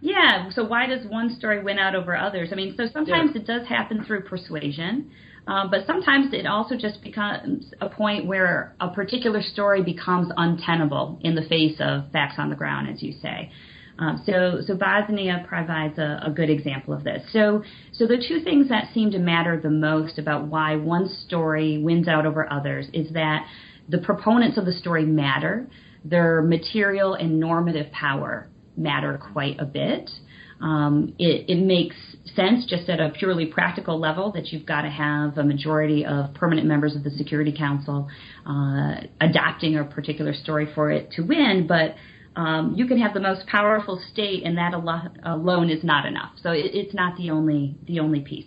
[0.00, 2.50] Yeah, so why does one story win out over others?
[2.52, 3.40] I mean, so sometimes yeah.
[3.40, 5.10] it does happen through persuasion.
[5.46, 11.20] Um, but sometimes it also just becomes a point where a particular story becomes untenable
[11.22, 13.50] in the face of facts on the ground, as you say.
[13.98, 17.22] Um, so, so Bosnia provides a, a, good example of this.
[17.32, 21.78] So, so the two things that seem to matter the most about why one story
[21.78, 23.46] wins out over others is that
[23.88, 25.66] the proponents of the story matter,
[26.04, 30.10] their material and normative power matter quite a bit.
[30.60, 31.96] Um, it, it, makes
[32.34, 36.32] sense just at a purely practical level that you've got to have a majority of
[36.32, 38.08] permanent members of the Security Council
[38.46, 41.94] uh, adopting a particular story for it to win, but
[42.36, 46.32] um, you can have the most powerful state, and that alone is not enough.
[46.42, 48.46] So it, it's not the only the only piece.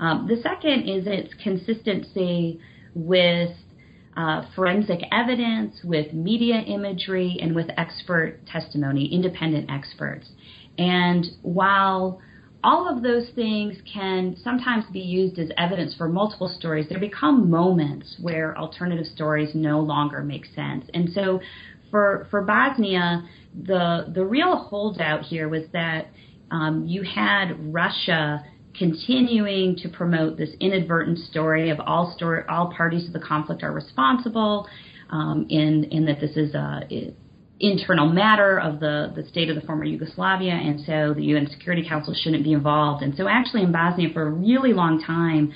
[0.00, 2.60] Um, the second is its consistency
[2.94, 3.50] with
[4.16, 10.28] uh, forensic evidence, with media imagery, and with expert testimony, independent experts.
[10.78, 12.20] And while
[12.62, 17.50] all of those things can sometimes be used as evidence for multiple stories, there become
[17.50, 20.84] moments where alternative stories no longer make sense.
[20.92, 21.40] And so
[21.90, 26.08] for, for Bosnia, the, the real holdout here was that
[26.50, 28.44] um, you had Russia
[28.78, 33.72] continuing to promote this inadvertent story of all story, all parties to the conflict are
[33.72, 34.68] responsible,
[35.10, 37.12] um, in in that this is a
[37.60, 41.86] internal matter of the, the state of the former Yugoslavia, and so the UN Security
[41.86, 43.02] Council shouldn't be involved.
[43.02, 45.52] And so, actually, in Bosnia, for a really long time,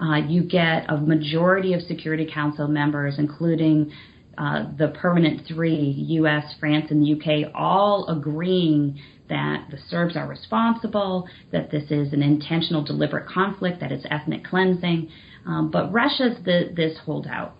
[0.00, 3.92] uh, you get a majority of Security Council members, including
[4.38, 8.98] uh, the permanent three, U.S., France, and the UK, all agreeing
[9.32, 14.44] that the Serbs are responsible, that this is an intentional, deliberate conflict, that it's ethnic
[14.44, 15.08] cleansing.
[15.46, 17.56] Um, but Russia's the, this holdout.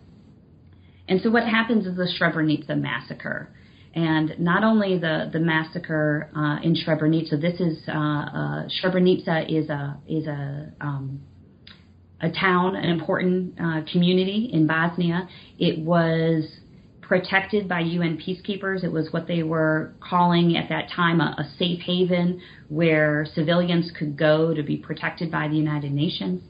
[1.08, 3.48] And so what happens is the Srebrenica massacre.
[3.94, 9.70] And not only the, the massacre uh, in Srebrenica, this is uh, uh, Srebrenica is
[9.70, 11.22] a is a um,
[12.20, 15.28] a town, an important uh, community in Bosnia.
[15.58, 16.44] It was
[17.12, 18.82] protected by UN peacekeepers.
[18.82, 22.40] It was what they were calling at that time a, a safe haven
[22.70, 26.42] where civilians could go to be protected by the United Nations.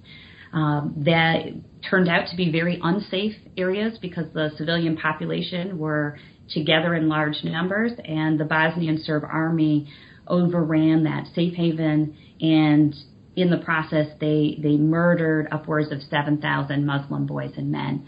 [0.52, 1.46] Um, that
[1.90, 6.16] turned out to be very unsafe areas because the civilian population were
[6.48, 9.92] together in large numbers, and the Bosnian Serb army
[10.28, 12.94] overran that safe haven and
[13.34, 18.06] in the process they they murdered upwards of 7,000 Muslim boys and men.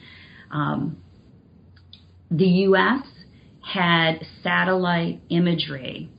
[0.53, 0.99] Um,
[2.37, 3.07] the U.S.
[3.61, 6.11] had satellite imagery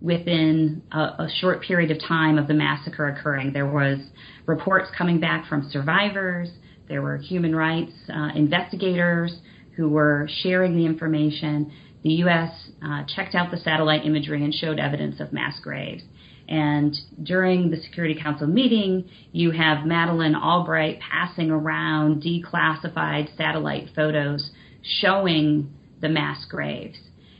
[0.00, 3.52] within a, a, short period of time of the massacre occurring.
[3.52, 3.98] There was
[4.46, 6.48] reports coming back from survivors.
[6.88, 9.36] There were human rights uh, investigators
[9.76, 11.72] who were sharing the information.
[12.04, 12.52] The U.S.
[12.80, 16.04] Uh, checked out the satellite imagery and showed evidence of mass graves.
[16.48, 24.50] And during the Security Council meeting, you have Madeleine Albright passing around declassified satellite photos
[24.82, 26.98] showing the mass graves.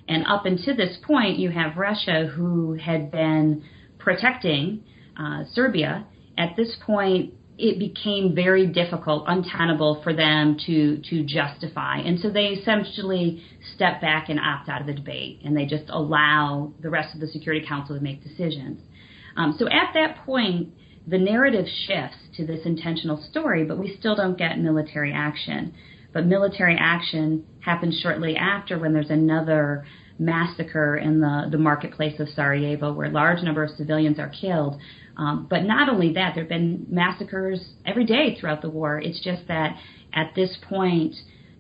[0.09, 3.63] And up until this point, you have Russia, who had been
[3.99, 4.83] protecting
[5.19, 6.07] uh, Serbia.
[6.37, 12.31] At this point, it became very difficult, untenable for them to to justify, and so
[12.31, 13.43] they essentially
[13.75, 17.21] step back and opt out of the debate, and they just allow the rest of
[17.21, 18.81] the Security Council to make decisions.
[19.37, 20.69] Um, so at that point,
[21.07, 25.75] the narrative shifts to this intentional story, but we still don't get military action.
[26.13, 29.85] But military action happens shortly after when there's another
[30.19, 34.81] massacre in the, the marketplace of Sarajevo where a large number of civilians are killed.
[35.17, 39.01] Um, but not only that, there have been massacres every day throughout the war.
[39.01, 39.77] It's just that
[40.13, 41.15] at this point,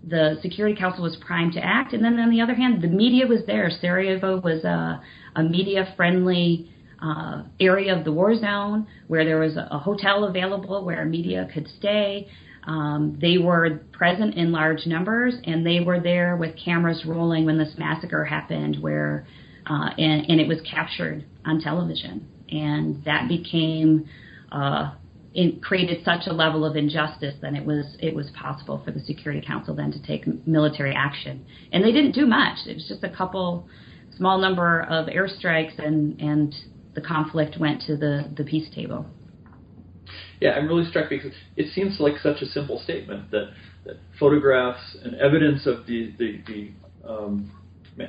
[0.06, 1.92] the Security Council was primed to act.
[1.92, 3.70] And then on the other hand, the media was there.
[3.80, 5.02] Sarajevo was a,
[5.36, 6.70] a media friendly
[7.02, 11.48] uh, area of the war zone where there was a, a hotel available where media
[11.52, 12.28] could stay.
[12.64, 17.56] Um, they were present in large numbers, and they were there with cameras rolling when
[17.58, 19.26] this massacre happened, where
[19.66, 24.08] uh, and, and, it was captured on television, and that became
[24.50, 24.94] uh,
[25.34, 29.00] it created such a level of injustice that it was it was possible for the
[29.00, 32.66] Security Council then to take military action, and they didn't do much.
[32.66, 33.68] It was just a couple
[34.16, 36.54] small number of airstrikes, and and
[36.94, 39.06] the conflict went to the the peace table.
[40.40, 43.50] Yeah, I'm really struck because it seems like such a simple statement that,
[43.84, 47.50] that photographs and evidence of the the, the um,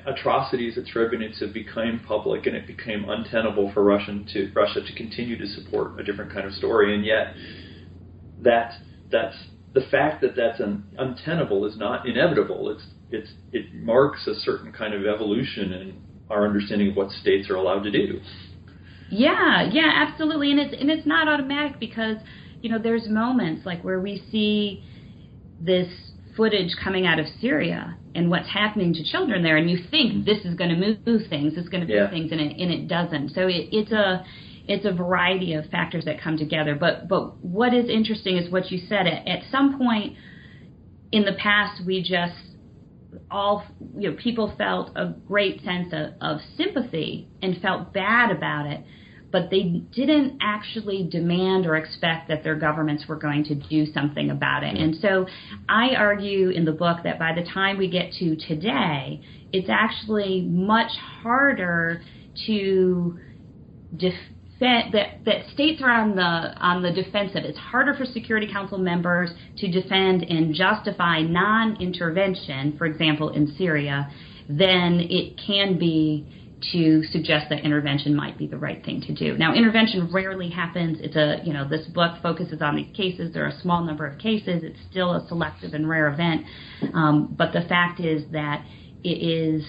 [0.05, 5.37] atrocities at Srebrenica became public, and it became untenable for Russian to Russia to continue
[5.37, 7.33] to support a different kind of story, and yet
[8.41, 8.73] that
[9.11, 9.35] that's
[9.73, 12.69] the fact that that's un, untenable is not inevitable.
[12.69, 17.49] It's it's it marks a certain kind of evolution in our understanding of what states
[17.49, 18.21] are allowed to do.
[19.09, 20.51] Yeah, yeah, absolutely.
[20.51, 22.17] And it's and it's not automatic because,
[22.61, 24.83] you know, there's moments like where we see
[25.59, 25.87] this
[26.37, 30.45] footage coming out of Syria and what's happening to children there, and you think this
[30.45, 32.09] is going to move things, it's going to move yeah.
[32.09, 33.29] things, and it and it doesn't.
[33.29, 34.25] So it, it's a
[34.67, 36.75] it's a variety of factors that come together.
[36.75, 39.07] But but what is interesting is what you said.
[39.07, 40.15] At, at some point
[41.11, 42.35] in the past, we just
[43.31, 43.65] all
[43.97, 48.83] you know people felt a great sense of, of sympathy and felt bad about it
[49.31, 49.63] but they
[49.93, 54.75] didn't actually demand or expect that their governments were going to do something about it.
[54.75, 55.27] And so
[55.67, 59.21] I argue in the book that by the time we get to today,
[59.53, 62.01] it's actually much harder
[62.47, 63.19] to
[63.95, 67.43] defend that, that states are on the on the defensive.
[67.45, 74.11] It's harder for Security Council members to defend and justify non-intervention, for example, in Syria,
[74.49, 76.27] than it can be
[76.73, 79.37] to suggest that intervention might be the right thing to do.
[79.37, 80.97] Now, intervention rarely happens.
[80.99, 83.33] It's a, you know, this book focuses on these cases.
[83.33, 84.63] There are a small number of cases.
[84.63, 86.43] It's still a selective and rare event.
[86.93, 88.65] Um, but the fact is that
[89.05, 89.63] it is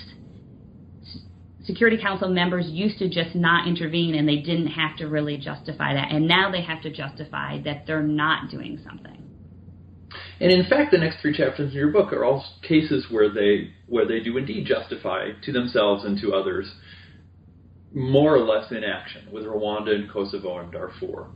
[1.70, 5.94] Security Council members used to just not intervene and they didn't have to really justify
[5.94, 6.10] that.
[6.10, 9.16] And now they have to justify that they're not doing something.
[10.40, 13.70] And in fact, the next three chapters in your book are all cases where they
[13.86, 16.72] where they do indeed justify to themselves and to others
[17.92, 21.26] more or less inaction with Rwanda and Kosovo and Darfur.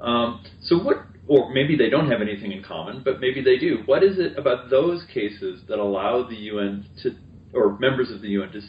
[0.00, 3.78] Um, so what or maybe they don't have anything in common, but maybe they do.
[3.86, 7.16] What is it about those cases that allow the UN to,
[7.52, 8.60] or members of the UN to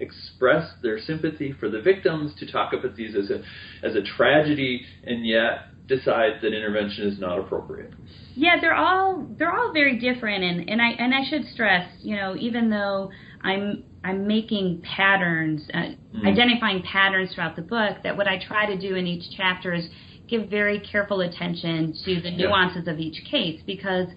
[0.00, 3.42] express their sympathy for the victims, to talk about these as a
[3.86, 7.92] as a tragedy, and yet decide that intervention is not appropriate?
[8.34, 12.16] Yeah, they're all they're all very different, and and I and I should stress, you
[12.16, 13.10] know, even though
[13.42, 16.26] I'm I'm making patterns, uh, mm.
[16.26, 19.88] identifying patterns throughout the book, that what I try to do in each chapter is
[20.28, 22.92] give very careful attention to the nuances yeah.
[22.92, 24.08] of each case because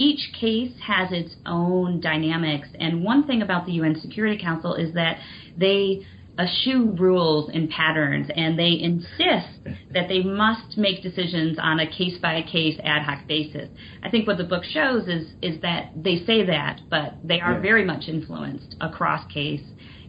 [0.00, 2.68] each case has its own dynamics.
[2.78, 5.18] And one thing about the UN Security Council is that
[5.58, 6.06] they
[6.38, 9.58] eschew rules and patterns and they insist
[9.92, 13.68] that they must make decisions on a case by case ad hoc basis.
[14.02, 17.54] I think what the book shows is is that they say that, but they are
[17.54, 17.60] yeah.
[17.60, 19.62] very much influenced across case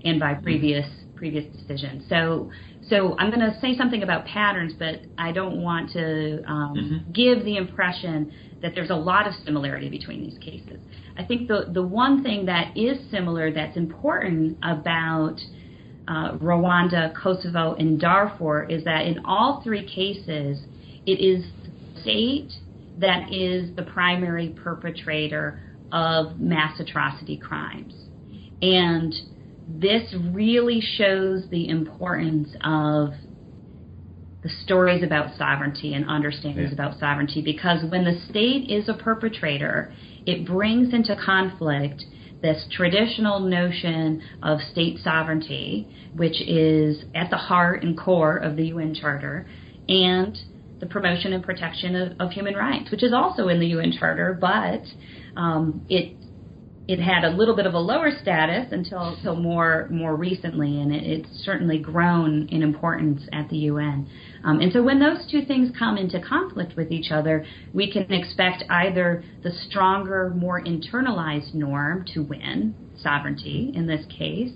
[0.06, 0.86] and by previous
[1.22, 2.04] previous decisions.
[2.10, 2.50] So
[2.90, 7.12] so I'm going to say something about patterns, but I don't want to um, mm-hmm.
[7.12, 10.80] give the impression that there's a lot of similarity between these cases.
[11.16, 15.38] I think the the one thing that is similar that's important about
[16.08, 20.58] uh, Rwanda, Kosovo, and Darfur is that in all three cases,
[21.06, 22.52] it is the state
[22.98, 25.62] that is the primary perpetrator
[25.92, 27.94] of mass atrocity crimes.
[28.64, 29.14] And
[29.80, 33.14] this really shows the importance of
[34.44, 36.74] the stories about sovereignty and understandings yeah.
[36.74, 39.94] about sovereignty because when the state is a perpetrator,
[40.26, 42.04] it brings into conflict
[42.42, 48.66] this traditional notion of state sovereignty, which is at the heart and core of the
[48.68, 49.48] UN Charter,
[49.88, 50.36] and
[50.80, 54.36] the promotion and protection of, of human rights, which is also in the UN Charter,
[54.40, 54.82] but
[55.40, 56.16] um, it
[56.92, 60.94] it had a little bit of a lower status until until more more recently, and
[60.94, 64.10] it, it's certainly grown in importance at the UN.
[64.44, 68.12] Um, and so when those two things come into conflict with each other, we can
[68.12, 74.52] expect either the stronger, more internalized norm to win, sovereignty in this case,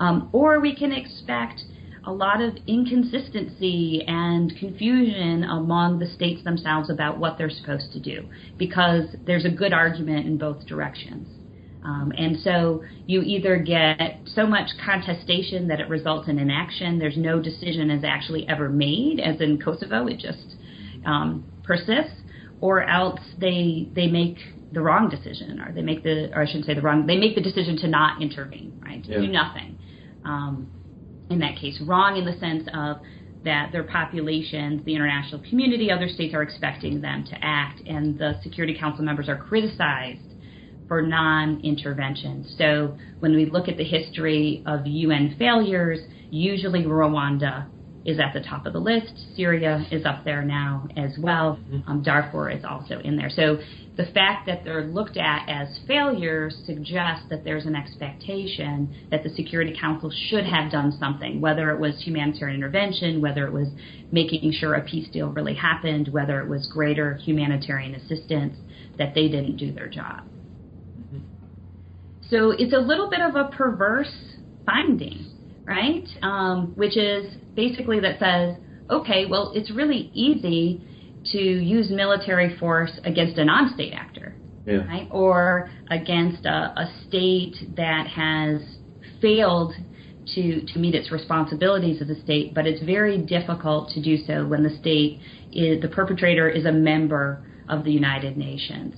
[0.00, 1.62] um, or we can expect
[2.06, 8.00] a lot of inconsistency and confusion among the states themselves about what they're supposed to
[8.00, 11.37] do because there's a good argument in both directions.
[11.84, 16.98] Um, and so you either get so much contestation that it results in inaction.
[16.98, 20.56] There's no decision is actually ever made, as in Kosovo, it just
[21.06, 22.20] um, persists,
[22.60, 24.36] or else they they make
[24.72, 27.34] the wrong decision, or they make the, or I shouldn't say the wrong, they make
[27.34, 29.20] the decision to not intervene, right, to yeah.
[29.20, 29.78] do nothing.
[30.24, 30.70] Um,
[31.30, 32.98] in that case, wrong in the sense of
[33.44, 38.38] that their populations, the international community, other states are expecting them to act, and the
[38.42, 40.20] Security Council members are criticized
[40.88, 42.46] for non-intervention.
[42.56, 47.66] So when we look at the history of UN failures, usually Rwanda
[48.04, 49.12] is at the top of the list.
[49.36, 51.58] Syria is up there now as well.
[51.70, 51.90] Mm-hmm.
[51.90, 53.28] Um, Darfur is also in there.
[53.28, 53.58] So
[53.98, 59.30] the fact that they're looked at as failures suggests that there's an expectation that the
[59.30, 63.68] Security Council should have done something, whether it was humanitarian intervention, whether it was
[64.10, 68.56] making sure a peace deal really happened, whether it was greater humanitarian assistance,
[68.96, 70.22] that they didn't do their job.
[72.30, 74.12] So it's a little bit of a perverse
[74.66, 75.26] finding,
[75.64, 76.06] right?
[76.22, 78.56] Um, which is basically that says,
[78.90, 80.82] okay, well, it's really easy
[81.32, 84.34] to use military force against a non-state actor,
[84.66, 84.86] yeah.
[84.86, 85.08] right?
[85.10, 88.60] Or against a, a state that has
[89.20, 89.72] failed
[90.34, 94.46] to, to meet its responsibilities as a state, but it's very difficult to do so
[94.46, 95.20] when the state
[95.52, 98.94] is the perpetrator is a member of the United Nations.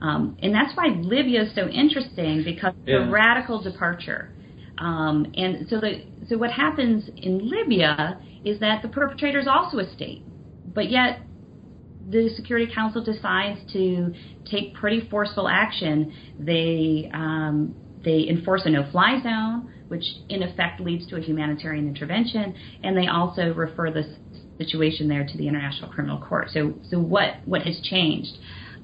[0.00, 2.96] Um, and that's why Libya is so interesting because yeah.
[2.96, 4.30] it's a radical departure.
[4.78, 9.78] Um, and so the so what happens in Libya is that the perpetrator is also
[9.78, 10.22] a state,
[10.74, 11.20] but yet
[12.08, 14.12] the Security Council decides to
[14.44, 16.12] take pretty forceful action.
[16.38, 17.74] They um,
[18.04, 23.06] they enforce a no-fly zone, which in effect leads to a humanitarian intervention, and they
[23.06, 24.04] also refer the
[24.58, 26.48] situation there to the International Criminal Court.
[26.52, 28.36] So so what what has changed?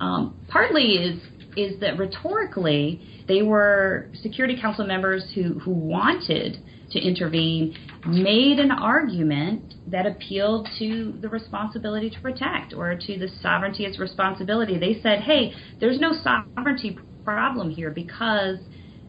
[0.03, 1.23] Um, partly is
[1.57, 6.59] is that rhetorically they were Security Council members who who wanted
[6.91, 13.29] to intervene made an argument that appealed to the responsibility to protect or to the
[13.41, 14.77] sovereignty as responsibility.
[14.77, 18.59] They said, "Hey, there's no sovereignty problem here because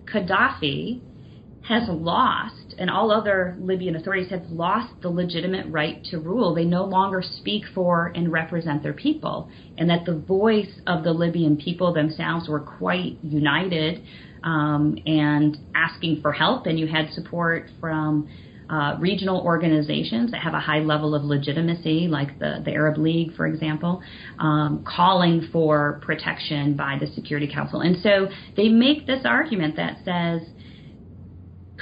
[0.05, 1.01] Gaddafi
[1.68, 6.53] has lost, and all other Libyan authorities have lost the legitimate right to rule.
[6.53, 11.11] They no longer speak for and represent their people, and that the voice of the
[11.11, 14.03] Libyan people themselves were quite united
[14.43, 16.66] um, and asking for help.
[16.66, 18.28] And you had support from
[18.70, 23.36] uh, regional organizations that have a high level of legitimacy, like the, the Arab League,
[23.36, 24.01] for example,
[24.39, 27.82] um, calling for protection by the Security Council.
[27.82, 30.41] And so they make this argument that says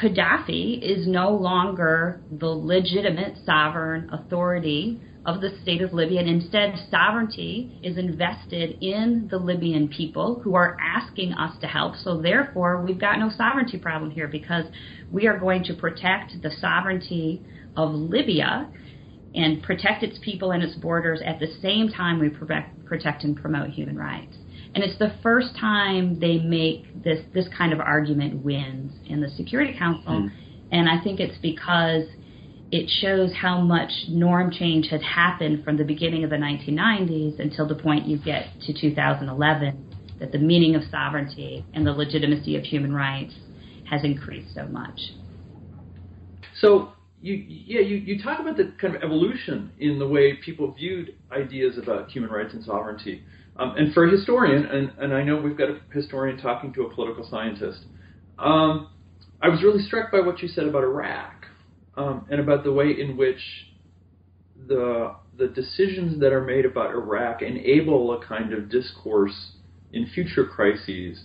[0.02, 6.74] Gaddafi is no longer the legitimate sovereign authority of the state of Libya, and instead
[6.89, 11.95] sovereignty is invested in the Libyan people who are asking us to help.
[11.95, 14.66] So therefore, we've got no sovereignty problem here because
[15.12, 17.43] we are going to protect the sovereignty
[17.78, 18.68] of Libya
[19.36, 23.70] and protect its people and its borders at the same time we protect and promote
[23.70, 24.36] human rights.
[24.74, 29.30] And it's the first time they make this this kind of argument wins in the
[29.30, 30.32] Security Council, mm.
[30.72, 32.06] and I think it's because
[32.72, 37.68] it shows how much norm change has happened from the beginning of the 1990s until
[37.68, 42.64] the point you get to 2011 that the meaning of sovereignty and the legitimacy of
[42.64, 43.34] human rights
[43.90, 45.00] has increased so much.
[46.62, 50.72] So you yeah you, you talk about the kind of evolution in the way people
[50.72, 53.24] viewed ideas about human rights and sovereignty.
[53.62, 56.84] Um, and for a historian, and, and I know we've got a historian talking to
[56.84, 57.86] a political scientist,
[58.39, 58.89] um,
[59.39, 61.45] I was really struck by what you said about Iraq
[61.95, 63.39] um, and about the way in which
[64.68, 69.53] the the decisions that are made about Iraq enable a kind of discourse
[69.93, 71.24] in future crises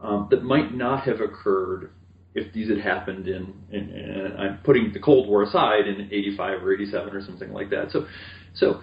[0.00, 1.90] um, that might not have occurred
[2.34, 6.62] if these had happened in, in, in, I'm putting the Cold War aside in 85
[6.62, 7.90] or 87 or something like that.
[7.90, 8.06] So,
[8.54, 8.82] so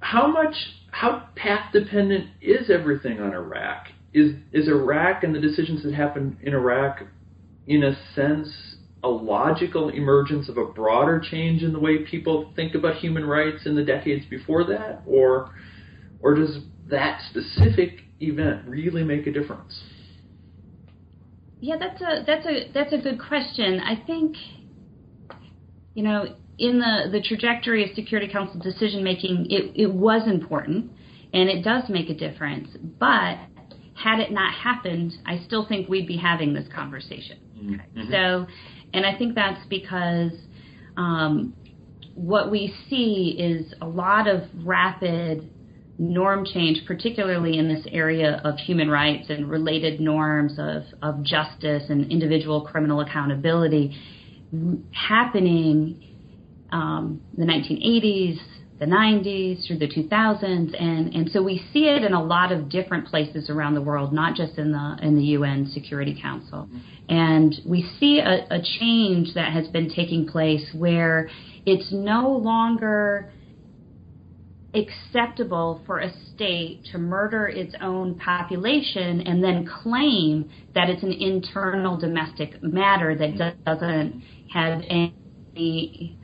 [0.00, 0.54] how much,
[0.90, 3.88] how path dependent is everything on Iraq?
[4.12, 7.02] Is, is Iraq and the decisions that happen in Iraq,
[7.66, 8.48] in a sense,
[9.02, 13.66] a logical emergence of a broader change in the way people think about human rights
[13.66, 15.54] in the decades before that, or
[16.22, 19.80] or does that specific event really make a difference?
[21.60, 23.80] Yeah, that's a that's a that's a good question.
[23.80, 24.36] I think
[25.94, 30.92] you know in the the trajectory of Security Council decision making, it it was important
[31.32, 33.38] and it does make a difference, but
[33.94, 37.38] had it not happened, I still think we'd be having this conversation.
[37.56, 38.12] Mm-hmm.
[38.12, 38.46] So
[38.92, 40.32] and I think that's because
[40.96, 41.54] um,
[42.14, 45.48] what we see is a lot of rapid
[45.98, 51.84] norm change, particularly in this area of human rights and related norms of, of justice
[51.88, 53.96] and individual criminal accountability
[54.92, 56.09] happening
[56.72, 58.38] um, the 1980s,
[58.78, 60.42] the 90s, through the 2000s,
[60.82, 64.12] and, and so we see it in a lot of different places around the world,
[64.12, 66.68] not just in the in the UN Security Council.
[67.08, 71.28] And we see a, a change that has been taking place where
[71.66, 73.30] it's no longer
[74.74, 81.12] acceptable for a state to murder its own population and then claim that it's an
[81.12, 86.16] internal domestic matter that doesn't have any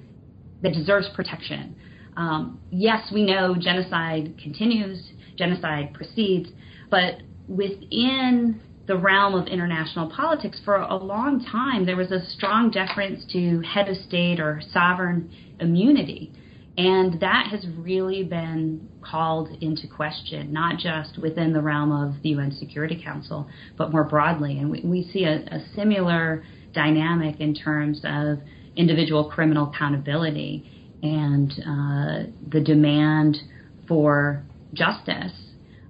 [0.63, 1.77] that deserves protection.
[2.17, 6.49] Um, yes, we know genocide continues, genocide proceeds,
[6.91, 12.71] but within the realm of international politics, for a long time, there was a strong
[12.71, 15.31] deference to head of state or sovereign
[15.61, 16.33] immunity.
[16.79, 22.31] And that has really been called into question, not just within the realm of the
[22.31, 24.59] UN Security Council, but more broadly.
[24.59, 26.45] And we, we see a, a similar
[26.75, 28.39] dynamic in terms of
[28.77, 30.71] individual criminal accountability
[31.03, 33.37] and uh, the demand
[33.89, 35.33] for justice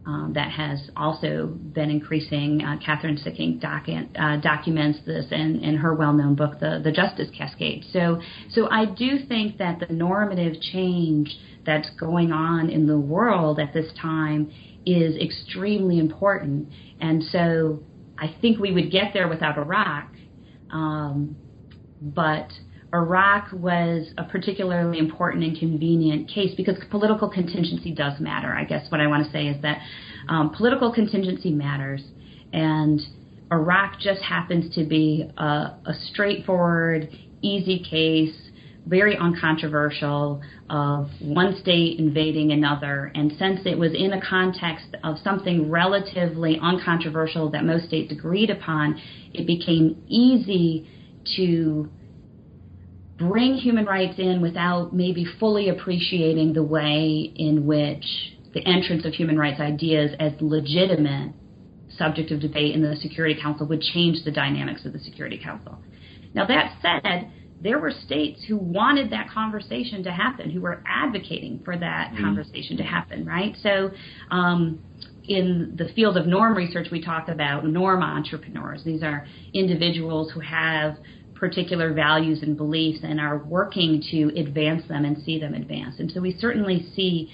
[0.07, 2.63] um, that has also been increasing.
[2.63, 2.77] Uh,
[3.23, 7.85] Sicking Sikkink uh, documents this in, in her well-known book, the, the Justice Cascade.
[7.93, 8.21] So,
[8.51, 13.75] so I do think that the normative change that's going on in the world at
[13.75, 14.53] this time
[14.87, 16.69] is extremely important.
[17.01, 17.83] And so
[18.17, 20.09] I think we would get there without Iraq,
[20.71, 21.37] um,
[22.01, 22.53] but
[22.97, 28.55] Iraq was a particularly important and convenient case because political contingency does matter.
[28.55, 29.79] I guess what I want to say is that
[30.29, 32.03] um, political contingency matters,
[32.53, 33.01] and
[33.53, 37.11] Iraq just happens to be a, a straightforward,
[37.43, 38.35] easy case,
[38.87, 40.41] very uncontroversial
[40.71, 43.13] of one state invading another.
[43.15, 48.49] And since it was in a context of something relatively uncontroversial that most states agreed
[48.49, 49.01] upon,
[49.35, 50.89] it became easy
[51.37, 51.91] to
[53.19, 58.05] bring human rights in without maybe fully appreciating the way in which
[58.53, 61.33] the entrance of human rights ideas as legitimate
[61.97, 65.79] subject of debate in the Security Council would change the dynamics of the Security Council.
[66.35, 67.31] Now, that said,
[67.63, 72.23] there were states who wanted that conversation to happen, who were advocating for that mm-hmm.
[72.23, 73.57] conversation to happen, right?
[73.63, 73.91] So,
[74.31, 74.81] um,
[75.29, 78.83] in the field of norm research, we talk about norm entrepreneurs.
[78.85, 80.97] These are individuals who have
[81.39, 85.97] particular values and beliefs and are working to advance them and see them advance.
[85.99, 87.31] And so we certainly see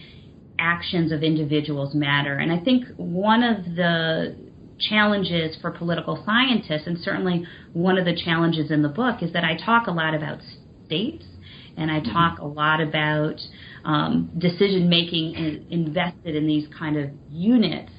[0.58, 2.36] actions of individuals matter.
[2.36, 4.36] And I think one of the
[4.78, 9.44] challenges for political scientists, and certainly one of the challenges in the book, is that
[9.44, 10.38] I talk a lot about
[10.86, 11.24] states
[11.76, 12.12] and I mm-hmm.
[12.12, 13.40] talk a lot about
[13.84, 17.92] um, decision making invested in these kind of units.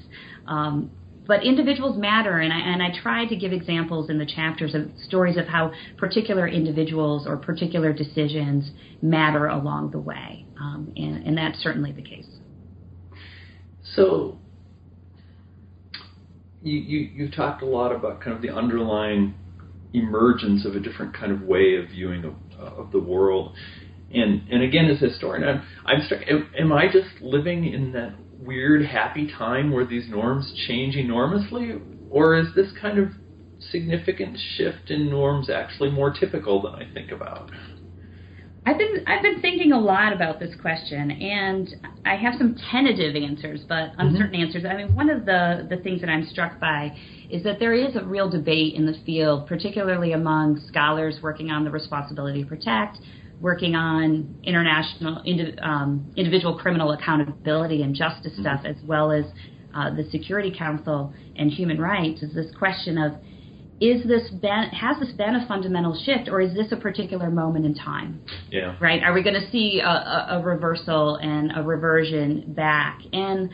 [0.46, 0.90] Um,
[1.26, 4.90] but individuals matter, and I, and I try to give examples in the chapters of
[5.06, 8.70] stories of how particular individuals or particular decisions
[9.00, 12.26] matter along the way, um, and, and that's certainly the case.
[13.94, 14.38] So,
[16.62, 19.34] you, you you talked a lot about kind of the underlying
[19.92, 23.54] emergence of a different kind of way of viewing of, uh, of the world.
[24.12, 28.14] And and again, as a historian, I'm, I'm am, am I just living in that
[28.38, 31.80] weird happy time where these norms change enormously,
[32.10, 33.08] or is this kind of
[33.70, 37.50] significant shift in norms actually more typical than I think about?
[38.66, 41.68] I've been I've been thinking a lot about this question, and
[42.06, 44.00] I have some tentative answers, but mm-hmm.
[44.00, 44.42] uncertain mm-hmm.
[44.42, 44.64] answers.
[44.64, 46.96] I mean, one of the the things that I'm struck by
[47.28, 51.64] is that there is a real debate in the field, particularly among scholars working on
[51.64, 52.98] the responsibility to protect,
[53.40, 55.22] working on international
[55.62, 58.42] um, individual criminal accountability and justice mm-hmm.
[58.42, 59.24] stuff, as well as
[59.74, 62.22] uh, the Security Council and human rights.
[62.22, 63.14] Is this question of
[63.80, 67.66] is this been, has this been a fundamental shift or is this a particular moment
[67.66, 68.22] in time?
[68.50, 68.76] Yeah.
[68.80, 69.02] Right?
[69.02, 73.00] Are we going to see a, a, a, reversal and a reversion back?
[73.12, 73.50] And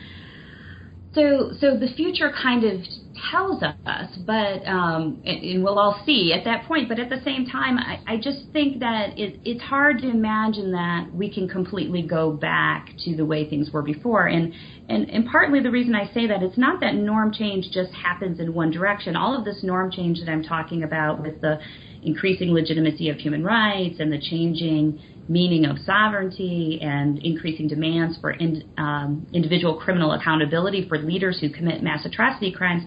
[1.14, 2.80] so, so the future kind of
[3.30, 6.88] tells us, but um, and, and, we'll all see at that point.
[6.88, 10.72] But at the same time, I, I just think that it, it's hard to imagine
[10.72, 14.26] that we can completely go back to the way things were before.
[14.26, 14.52] And
[14.88, 18.40] and and partly the reason I say that it's not that norm change just happens
[18.40, 19.16] in one direction.
[19.16, 21.58] All of this norm change that I'm talking about with the
[22.02, 25.00] increasing legitimacy of human rights and the changing
[25.30, 31.48] meaning of sovereignty and increasing demands for in, um, individual criminal accountability for leaders who
[31.48, 32.82] commit mass atrocity crimes,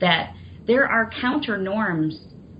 [0.00, 0.32] that
[0.64, 2.16] there are counter norms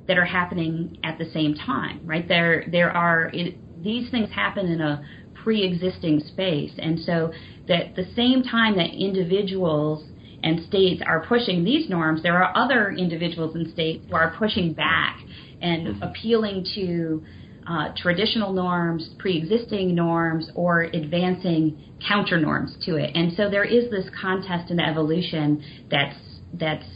[0.09, 2.27] that are happening at the same time, right?
[2.27, 5.05] There, there are it, these things happen in a
[5.45, 7.33] pre-existing space, and so
[7.69, 10.05] that the same time that individuals
[10.43, 14.73] and states are pushing these norms, there are other individuals and states who are pushing
[14.73, 15.21] back
[15.61, 17.23] and appealing to
[17.69, 23.11] uh, traditional norms, pre-existing norms, or advancing counter norms to it.
[23.15, 26.17] And so there is this contest and evolution that's
[26.55, 26.87] that's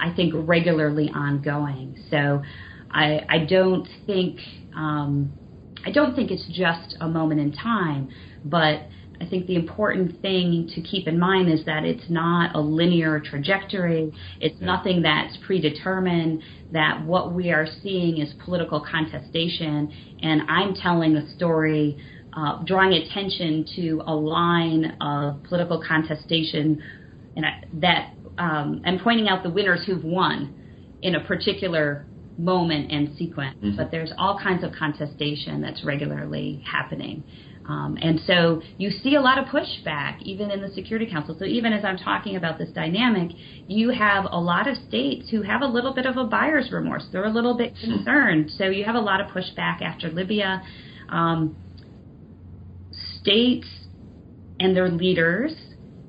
[0.00, 2.02] I think regularly ongoing.
[2.10, 2.42] So
[2.90, 4.38] I, I don't think
[4.74, 5.32] um,
[5.84, 8.08] I don't think it's just a moment in time,
[8.44, 8.80] but
[9.20, 13.20] I think the important thing to keep in mind is that it's not a linear
[13.20, 14.12] trajectory.
[14.40, 14.66] It's yeah.
[14.66, 16.42] nothing that's predetermined,
[16.72, 19.92] that what we are seeing is political contestation.
[20.22, 21.96] And I'm telling a story,
[22.32, 26.82] uh, drawing attention to a line of political contestation
[27.36, 30.54] and I, that, um, and pointing out the winners who've won
[31.02, 32.06] in a particular
[32.38, 33.56] moment and sequence.
[33.56, 33.76] Mm-hmm.
[33.76, 37.22] But there's all kinds of contestation that's regularly happening.
[37.66, 41.34] Um, and so you see a lot of pushback even in the Security Council.
[41.38, 43.30] So even as I'm talking about this dynamic,
[43.66, 47.06] you have a lot of states who have a little bit of a buyer's remorse.
[47.10, 48.50] They're a little bit concerned.
[48.58, 50.62] So you have a lot of pushback after Libya.
[51.08, 51.56] Um,
[53.20, 53.66] states
[54.60, 55.54] and their leaders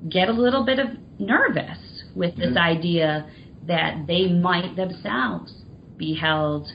[0.08, 0.88] get a little bit of
[1.18, 2.58] nervous with this mm-hmm.
[2.58, 3.30] idea
[3.66, 5.52] that they might themselves
[5.96, 6.68] be held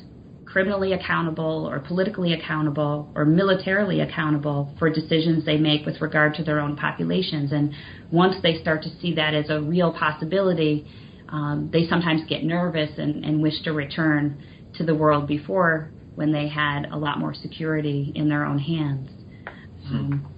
[0.52, 6.44] criminally accountable or politically accountable or militarily accountable for decisions they make with regard to
[6.44, 7.54] their own populations.
[7.54, 7.74] And
[8.12, 10.86] once they start to see that as a real possibility,
[11.30, 14.44] um, they sometimes get nervous and, and wish to return
[14.76, 19.10] to the world before when they had a lot more security in their own hands.
[19.88, 19.96] Hmm.
[19.96, 20.36] Um,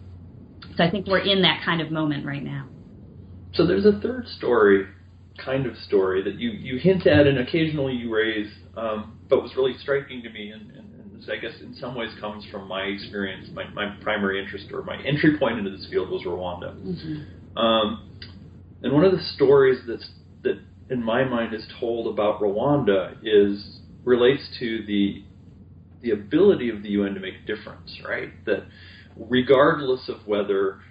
[0.77, 2.67] so I think we're in that kind of moment right now.
[3.53, 4.87] So there's a third story,
[5.43, 9.55] kind of story, that you, you hint at and occasionally you raise um, but was
[9.55, 12.81] really striking to me, and, and, and I guess in some ways comes from my
[12.83, 13.49] experience.
[13.53, 16.75] My, my primary interest or my entry point into this field was Rwanda.
[16.75, 17.57] Mm-hmm.
[17.57, 18.09] Um,
[18.83, 20.07] and one of the stories that's
[20.43, 20.59] that
[20.89, 25.23] in my mind is told about Rwanda is relates to the
[26.01, 28.29] the ability of the UN to make a difference, right?
[28.45, 28.65] That
[29.15, 30.81] regardless of whether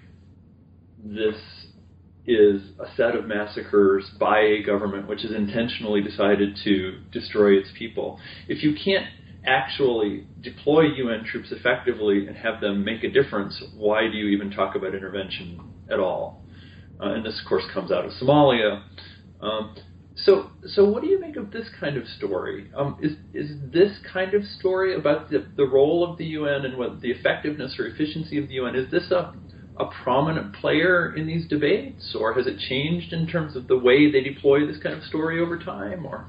[1.04, 1.36] this
[2.26, 7.68] is a set of massacres by a government which has intentionally decided to destroy its
[7.76, 8.18] people.
[8.48, 9.06] If you can't
[9.44, 14.50] actually deploy UN troops effectively and have them make a difference, why do you even
[14.50, 15.60] talk about intervention
[15.90, 16.44] at all?
[17.00, 18.82] Uh, and this, of course, comes out of Somalia.
[19.40, 19.76] Um,
[20.14, 22.70] So, so what do you make of this kind of story?
[22.76, 26.76] Um, is is this kind of story about the, the role of the UN and
[26.76, 28.76] what the effectiveness or efficiency of the UN?
[28.76, 29.32] Is this a
[29.82, 34.10] a prominent player in these debates, or has it changed in terms of the way
[34.10, 36.06] they deploy this kind of story over time?
[36.06, 36.26] Or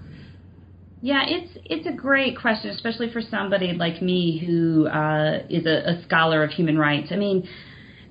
[1.01, 5.89] yeah, it's it's a great question, especially for somebody like me who uh, is a,
[5.89, 7.09] a, scholar of human rights.
[7.11, 7.47] I mean,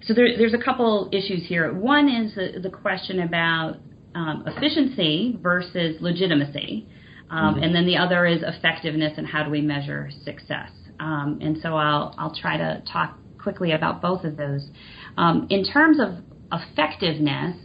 [0.03, 1.72] so there, there's a couple issues here.
[1.72, 3.76] One is the, the question about
[4.14, 6.86] um, efficiency versus legitimacy,
[7.30, 7.62] um, mm-hmm.
[7.62, 10.70] and then the other is effectiveness and how do we measure success.
[11.01, 14.68] Um, and so I'll I'll try to talk quickly about both of those.
[15.16, 16.18] Um, in terms of
[16.52, 17.56] effectiveness,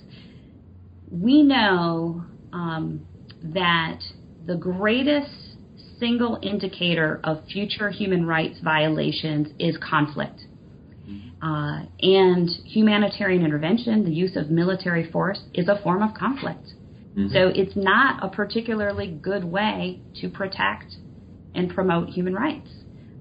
[1.12, 2.24] we know
[2.54, 3.06] um,
[3.44, 4.00] that
[4.46, 5.32] the greatest
[6.00, 10.42] single indicator of future human rights violations is conflict.
[11.42, 16.66] Uh, and humanitarian intervention, the use of military force, is a form of conflict.
[17.12, 17.28] Mm-hmm.
[17.28, 20.96] So it's not a particularly good way to protect
[21.54, 22.70] and promote human rights.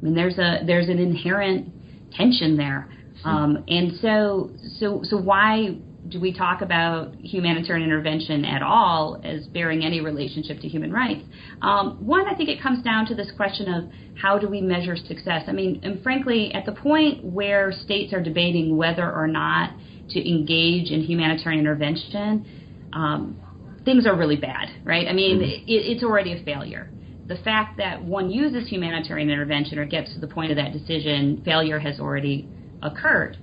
[0.01, 1.69] I mean, there's a there's an inherent
[2.13, 2.89] tension there,
[3.25, 5.77] um, and so so so why
[6.09, 11.23] do we talk about humanitarian intervention at all as bearing any relationship to human rights?
[11.63, 13.85] Um, one, I think it comes down to this question of
[14.21, 15.45] how do we measure success?
[15.49, 19.71] I mean, and frankly, at the point where states are debating whether or not
[20.11, 22.47] to engage in humanitarian intervention,
[22.93, 23.41] um,
[23.85, 25.09] things are really bad, right?
[25.09, 25.45] I mean, mm-hmm.
[25.45, 26.91] it, it's already a failure.
[27.27, 31.43] The fact that one uses humanitarian intervention or gets to the point of that decision,
[31.45, 32.49] failure has already
[32.83, 33.37] occurred.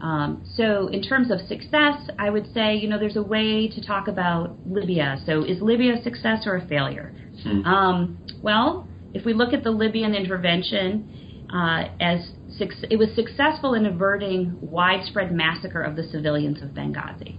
[0.00, 3.84] Um, so, in terms of success, I would say, you know, there's a way to
[3.84, 5.20] talk about Libya.
[5.26, 7.12] So, is Libya a success or a failure?
[7.42, 7.64] Hmm.
[7.64, 12.30] Um, well, if we look at the Libyan intervention uh, as
[12.60, 17.36] it was successful in averting widespread massacre of the civilians of Benghazi.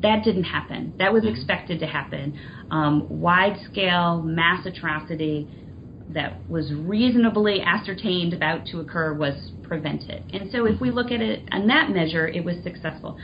[0.00, 0.94] That didn't happen.
[0.98, 1.28] That was hmm.
[1.28, 2.38] expected to happen.
[2.70, 5.48] Um, wide scale mass atrocity
[6.10, 9.34] that was reasonably ascertained about to occur was
[9.64, 10.22] prevented.
[10.32, 13.18] And so if we look at it on that measure, it was successful.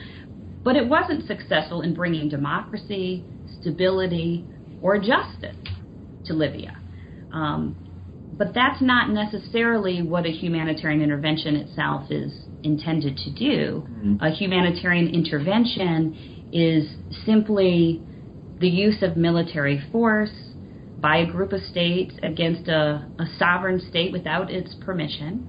[0.63, 3.25] But it wasn't successful in bringing democracy,
[3.61, 4.45] stability,
[4.83, 5.57] or justice
[6.27, 6.77] to Libya.
[7.33, 7.77] Um,
[8.37, 12.33] but that's not necessarily what a humanitarian intervention itself is
[12.63, 13.87] intended to do.
[13.87, 14.25] Mm-hmm.
[14.25, 16.89] A humanitarian intervention is
[17.25, 18.03] simply
[18.59, 20.33] the use of military force
[21.01, 25.49] by a group of states against a, a sovereign state without its permission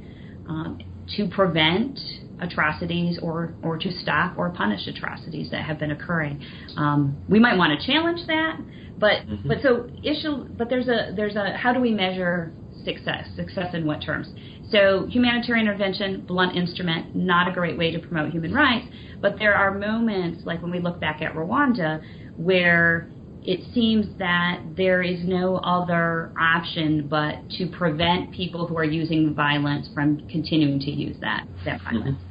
[0.52, 0.80] um,
[1.16, 1.98] to prevent
[2.42, 6.44] atrocities or, or to stop or punish atrocities that have been occurring.
[6.76, 8.60] Um, we might want to challenge that,
[8.98, 9.48] but mm-hmm.
[9.48, 12.52] but so issue but there's a there's a how do we measure
[12.84, 13.28] success?
[13.36, 14.28] Success in what terms?
[14.72, 18.88] So humanitarian intervention, blunt instrument, not a great way to promote human rights.
[19.22, 22.02] But there are moments like when we look back at Rwanda
[22.38, 23.10] where
[23.44, 29.34] it seems that there is no other option but to prevent people who are using
[29.34, 31.98] violence from continuing to use that that mm-hmm.
[31.98, 32.18] violence.
[32.18, 32.28] Mm-hmm.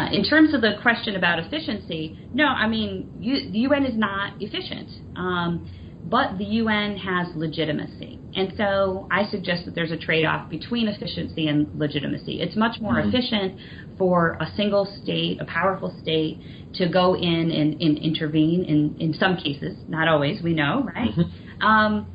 [0.00, 3.96] Uh, in terms of the question about efficiency, no, I mean you, the UN is
[3.96, 5.68] not efficient, um,
[6.04, 11.48] but the UN has legitimacy, and so I suggest that there's a trade-off between efficiency
[11.48, 12.40] and legitimacy.
[12.40, 13.08] It's much more mm-hmm.
[13.08, 13.58] efficient
[13.98, 16.40] for a single state, a powerful state,
[16.74, 21.10] to go in and, and intervene in, in some cases, not always, we know, right?
[21.10, 21.66] Mm-hmm.
[21.66, 22.06] Um,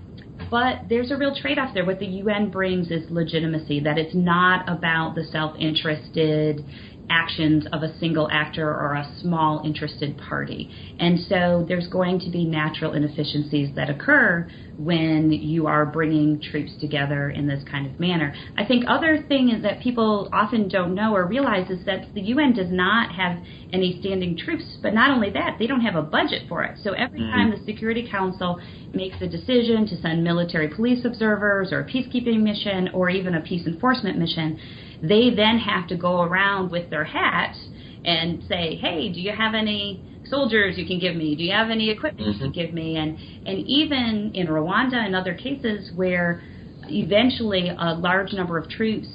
[0.49, 1.85] but there's a real trade off there.
[1.85, 6.63] What the UN brings is legitimacy, that it's not about the self interested
[7.09, 10.69] actions of a single actor or a small interested party.
[10.99, 16.71] And so there's going to be natural inefficiencies that occur when you are bringing troops
[16.79, 18.33] together in this kind of manner.
[18.57, 22.53] I think other thing that people often don't know or realize is that the UN
[22.53, 23.37] does not have
[23.71, 26.77] any standing troops, but not only that, they don't have a budget for it.
[26.83, 27.31] So every mm-hmm.
[27.31, 28.59] time the Security Council
[28.93, 33.41] makes a decision to send military police observers or a peacekeeping mission or even a
[33.41, 34.59] peace enforcement mission,
[35.07, 37.55] they then have to go around with their hat
[38.03, 41.35] and say, "Hey, do you have any soldiers you can give me?
[41.35, 42.45] Do you have any equipment mm-hmm.
[42.45, 42.67] you can mm-hmm.
[42.67, 46.41] give me?" And and even in Rwanda and other cases where
[46.87, 49.07] eventually a large number of troops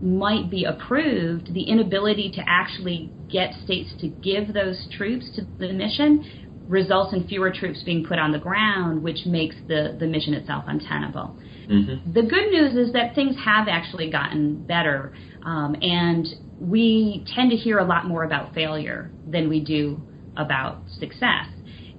[0.00, 5.72] might be approved, the inability to actually get states to give those troops to the
[5.72, 10.34] mission results in fewer troops being put on the ground, which makes the, the mission
[10.34, 11.36] itself untenable.
[11.68, 12.12] Mm-hmm.
[12.12, 15.12] The good news is that things have actually gotten better,
[15.44, 16.26] um, and
[16.60, 20.00] we tend to hear a lot more about failure than we do
[20.36, 21.46] about success.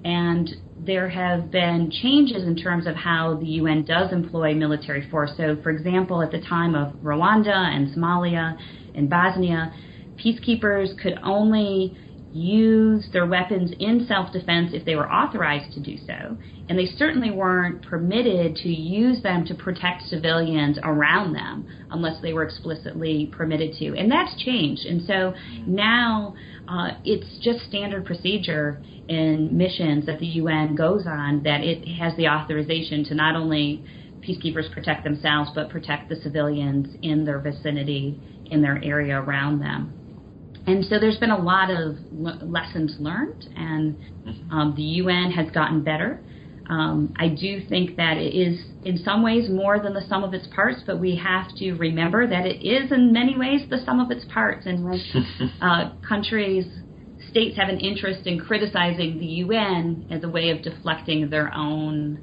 [0.04, 0.48] And
[0.78, 5.32] there have been changes in terms of how the UN does employ military force.
[5.36, 8.56] So, for example, at the time of Rwanda and Somalia
[8.94, 9.72] and Bosnia,
[10.16, 11.96] peacekeepers could only
[12.32, 16.36] use their weapons in self defense if they were authorized to do so,
[16.68, 22.32] and they certainly weren't permitted to use them to protect civilians around them unless they
[22.32, 23.96] were explicitly permitted to.
[23.96, 24.84] And that's changed.
[24.84, 25.34] And so
[25.66, 26.34] now
[26.68, 32.14] uh, it's just standard procedure in missions that the UN goes on that it has
[32.16, 33.82] the authorization to not only
[34.20, 38.20] peacekeepers protect themselves but protect the civilians in their vicinity,
[38.50, 39.97] in their area around them.
[40.68, 44.52] And so there's been a lot of lessons learned, and mm-hmm.
[44.52, 46.20] um, the UN has gotten better.
[46.68, 50.34] Um, I do think that it is, in some ways, more than the sum of
[50.34, 53.98] its parts, but we have to remember that it is, in many ways, the sum
[53.98, 54.66] of its parts.
[54.66, 55.00] And when
[55.62, 56.66] uh, countries,
[57.30, 62.20] states have an interest in criticizing the UN as a way of deflecting their own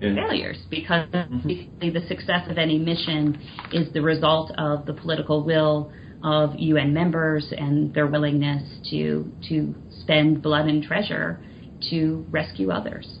[0.00, 0.14] yeah.
[0.14, 1.80] failures, because mm-hmm.
[1.80, 3.36] the success of any mission
[3.72, 9.74] is the result of the political will of UN members and their willingness to to
[10.02, 11.40] spend blood and treasure
[11.90, 13.18] to rescue others.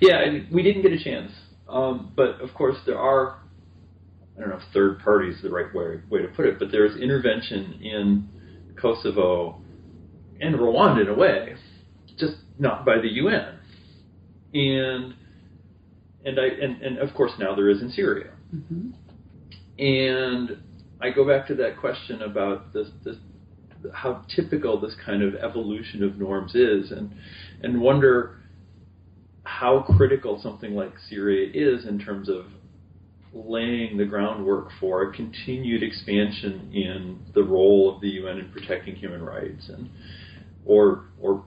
[0.00, 0.20] Yeah,
[0.52, 1.32] we didn't get a chance,
[1.68, 3.38] um, but of course there are.
[4.36, 6.72] I don't know if third party is the right way, way to put it, but
[6.72, 8.28] there's intervention in
[8.80, 9.60] Kosovo
[10.40, 11.54] and Rwanda in a way,
[12.18, 13.58] just not by the UN.
[14.54, 15.14] And
[16.24, 18.32] and I and, and of course now there is in Syria.
[18.54, 18.90] Mm-hmm.
[19.78, 20.62] And
[21.02, 23.16] I go back to that question about this, this
[23.92, 27.12] how typical this kind of evolution of norms is, and
[27.62, 28.38] and wonder
[29.42, 32.46] how critical something like Syria is in terms of
[33.34, 38.94] laying the groundwork for a continued expansion in the role of the UN in protecting
[38.94, 39.90] human rights, and
[40.64, 41.44] or or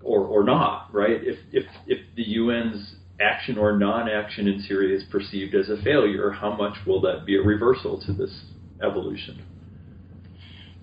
[0.00, 1.18] or or not, right?
[1.22, 6.30] If if if the UN's action or non-action in Syria is perceived as a failure,
[6.30, 8.51] how much will that be a reversal to this
[8.82, 9.42] evolution.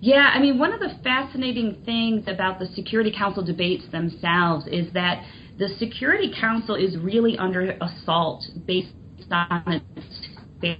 [0.00, 4.90] Yeah, I mean, one of the fascinating things about the Security Council debates themselves is
[4.94, 5.22] that
[5.58, 8.94] the Security Council is really under assault based
[9.30, 10.28] on its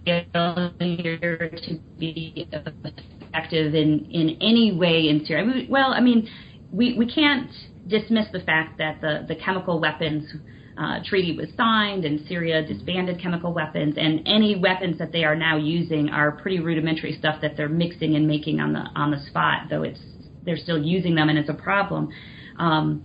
[0.05, 5.45] failure to be effective in, in any way in Syria.
[5.45, 6.29] I mean, well, I mean,
[6.73, 7.51] we, we can't
[7.89, 10.33] dismiss the fact that the, the chemical weapons
[10.81, 15.37] uh, treaty was signed and Syria disbanded chemical weapons, and any weapons that they are
[15.37, 19.21] now using are pretty rudimentary stuff that they're mixing and making on the on the
[19.27, 19.69] spot.
[19.69, 20.01] Though it's
[20.45, 22.09] they're still using them and it's a problem.
[22.59, 23.05] Um,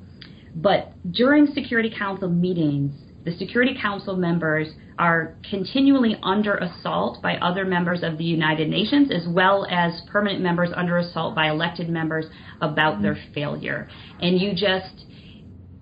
[0.56, 2.94] but during Security Council meetings,
[3.26, 9.12] the Security Council members are continually under assault by other members of the United Nations,
[9.12, 12.26] as well as permanent members under assault by elected members
[12.62, 13.90] about their failure.
[14.22, 15.05] And you just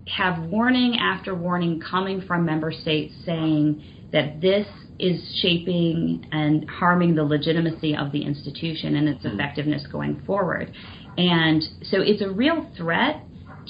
[0.07, 4.67] have warning after warning coming from member states saying that this
[4.99, 9.29] is shaping and harming the legitimacy of the institution and its hmm.
[9.29, 10.71] effectiveness going forward.
[11.17, 13.23] And so it's a real threat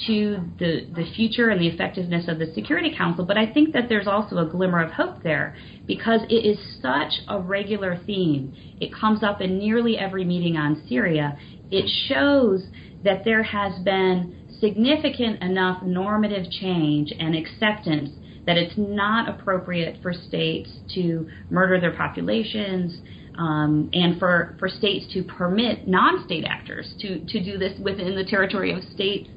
[0.06, 3.88] to the, the future and the effectiveness of the Security Council, but I think that
[3.88, 5.56] there's also a glimmer of hope there
[5.86, 8.54] because it is such a regular theme.
[8.80, 11.38] It comes up in nearly every meeting on Syria.
[11.70, 12.66] It shows
[13.04, 18.10] that there has been significant enough normative change and acceptance
[18.46, 22.98] that it's not appropriate for states to murder their populations
[23.38, 28.24] um, and for, for states to permit non-state actors to, to do this within the
[28.24, 29.28] territory of states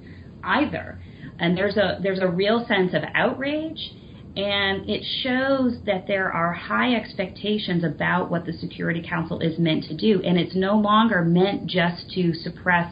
[0.44, 1.00] either.
[1.40, 3.94] And there's a there's a real sense of outrage,
[4.36, 9.84] and it shows that there are high expectations about what the Security Council is meant
[9.86, 12.92] to do, and it's no longer meant just to suppress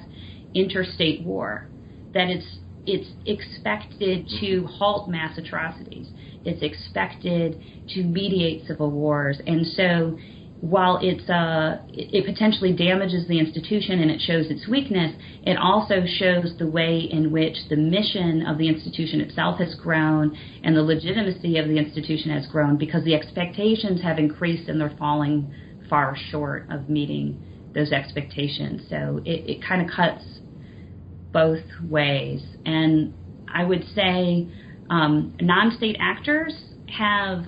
[0.53, 1.67] interstate war
[2.15, 2.57] that it's
[2.87, 6.07] it's expected to halt mass atrocities.
[6.43, 10.17] It's expected to mediate civil wars, and so
[10.61, 16.05] while it's uh, it potentially damages the institution and it shows its weakness, it also
[16.17, 20.81] shows the way in which the mission of the institution itself has grown and the
[20.81, 25.53] legitimacy of the institution has grown because the expectations have increased and they're falling
[25.89, 27.39] far short of meeting
[27.75, 28.81] those expectations.
[28.89, 30.23] So it, it kind of cuts
[31.35, 32.41] both ways.
[32.65, 33.13] And
[33.53, 34.47] I would say
[34.89, 36.55] um, non state actors
[36.97, 37.43] have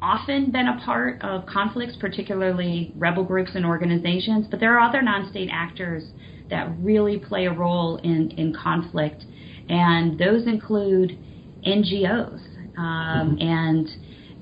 [0.00, 5.02] often been a part of conflicts, particularly rebel groups and organizations, but there are other
[5.02, 6.04] non state actors
[6.48, 9.24] that really play a role in, in conflict,
[9.68, 11.18] and those include
[11.66, 12.40] NGOs
[12.78, 13.40] um, mm-hmm.
[13.40, 13.88] and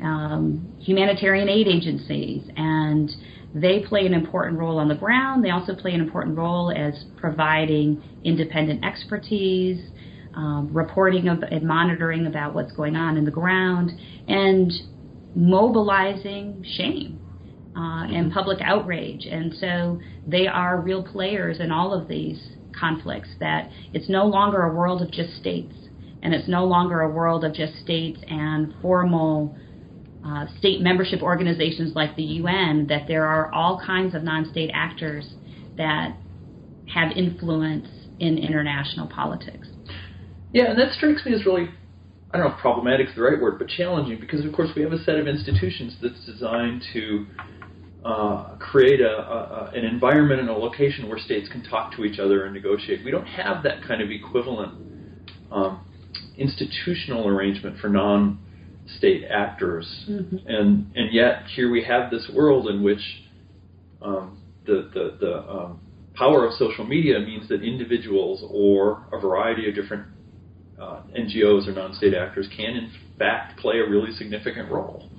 [0.01, 3.11] um, humanitarian aid agencies and
[3.55, 5.45] they play an important role on the ground.
[5.45, 9.91] They also play an important role as providing independent expertise,
[10.35, 13.91] um, reporting of, and monitoring about what's going on in the ground,
[14.29, 14.73] and
[15.35, 17.21] mobilizing shame
[17.77, 18.33] uh, and mm-hmm.
[18.33, 19.27] public outrage.
[19.27, 22.41] And so they are real players in all of these
[22.79, 25.75] conflicts, that it's no longer a world of just states,
[26.23, 29.57] and it's no longer a world of just states and formal
[30.25, 34.71] uh, state membership organizations like the UN, that there are all kinds of non state
[34.73, 35.35] actors
[35.77, 36.17] that
[36.93, 39.69] have influence in international politics.
[40.53, 41.69] Yeah, and that strikes me as really,
[42.33, 44.83] I don't know if problematic is the right word, but challenging because, of course, we
[44.83, 47.27] have a set of institutions that's designed to
[48.05, 52.19] uh, create a, a, an environment and a location where states can talk to each
[52.19, 53.05] other and negotiate.
[53.05, 54.75] We don't have that kind of equivalent
[55.51, 55.85] um,
[56.37, 58.39] institutional arrangement for non
[58.97, 60.07] state actors.
[60.09, 60.37] Mm-hmm.
[60.47, 63.01] And, and yet, here we have this world in which
[64.03, 65.81] um, the, the, the um,
[66.15, 70.07] power of social media means that individuals or a variety of different
[70.81, 75.10] uh, NGOs or non-state actors can, in fact, play a really significant role.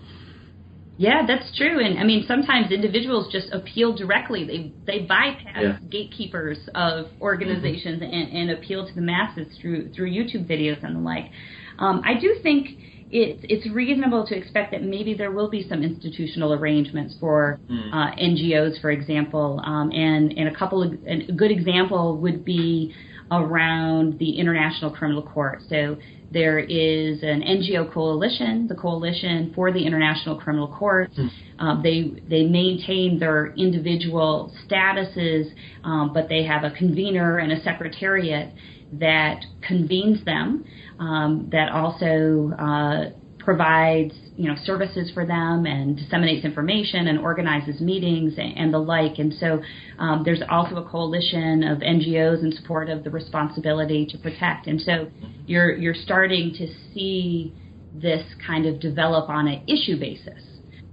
[1.01, 1.83] Yeah, that's true.
[1.83, 4.45] And I mean, sometimes individuals just appeal directly.
[4.45, 5.77] They they bypass yeah.
[5.89, 8.13] gatekeepers of organizations mm-hmm.
[8.13, 11.31] and, and appeal to the masses through through YouTube videos and the like.
[11.79, 12.77] Um, I do think
[13.09, 17.91] it's it's reasonable to expect that maybe there will be some institutional arrangements for mm.
[17.91, 19.59] uh, NGOs, for example.
[19.65, 22.93] Um, and and a couple of a good example would be
[23.31, 25.63] around the International Criminal Court.
[25.67, 25.97] So
[26.31, 31.11] there is an NGO coalition, the Coalition for the International Criminal Court.
[31.11, 31.29] Mm.
[31.59, 35.51] Um, they they maintain their individual statuses,
[35.83, 38.53] um, but they have a convener and a secretariat
[38.93, 40.65] that convenes them.
[40.99, 43.09] Um, that also uh,
[43.39, 48.79] provides you know services for them and disseminates information and organizes meetings and, and the
[48.79, 49.19] like.
[49.19, 49.61] And so
[49.99, 54.67] um, there's also a coalition of NGOs in support of the responsibility to protect.
[54.67, 55.09] And so
[55.45, 57.53] you're you're starting to see
[57.93, 60.41] this kind of develop on an issue basis,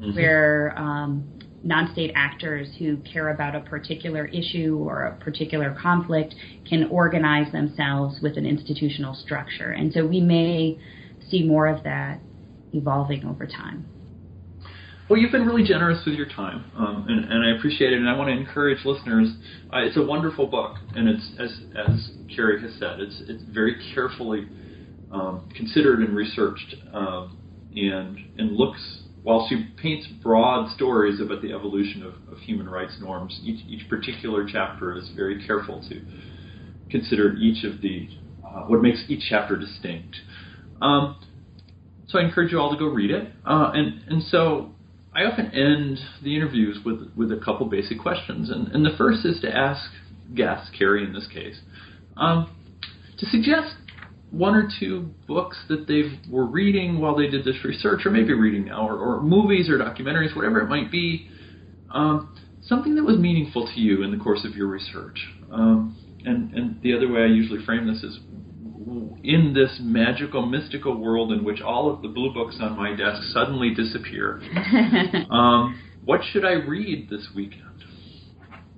[0.01, 0.15] mm-hmm.
[0.15, 6.35] where um, non-state actors who care about a particular issue or a particular conflict
[6.69, 9.71] can organize themselves with an institutional structure.
[9.71, 10.79] And so we may
[11.31, 12.21] see more of that
[12.73, 13.87] evolving over time.
[15.09, 17.99] Well, you've been really generous with your time, um, and, and, I appreciate it.
[17.99, 19.33] And I want to encourage listeners.
[19.73, 23.77] Uh, it's a wonderful book, and it's as as Carrie has said, it's it's very
[23.95, 24.47] carefully
[25.11, 27.39] um, considered and researched, um,
[27.75, 32.99] and and looks while she paints broad stories about the evolution of, of human rights
[33.01, 33.41] norms.
[33.43, 36.03] Each each particular chapter is very careful to
[36.91, 38.09] consider each of the
[38.45, 40.17] uh, what makes each chapter distinct.
[40.83, 41.17] Um,
[42.09, 43.33] so I encourage you all to go read it.
[43.47, 44.71] Uh, and and so
[45.15, 48.51] I often end the interviews with with a couple basic questions.
[48.51, 49.91] And, and the first is to ask
[50.35, 51.61] guests, Carrie in this case,
[52.17, 52.55] um,
[53.19, 53.75] to suggest
[54.31, 58.35] one or two books that they were reading while they did this research, or maybe
[58.35, 61.31] reading now, or, or movies or documentaries, whatever it might be,
[61.91, 65.19] um, something that was meaningful to you in the course of your research.
[65.51, 65.97] Um,
[66.27, 68.19] and, and the other way I usually frame this is
[69.23, 73.23] in this magical, mystical world in which all of the blue books on my desk
[73.33, 74.41] suddenly disappear.
[75.31, 77.65] um, what should I read this weekend?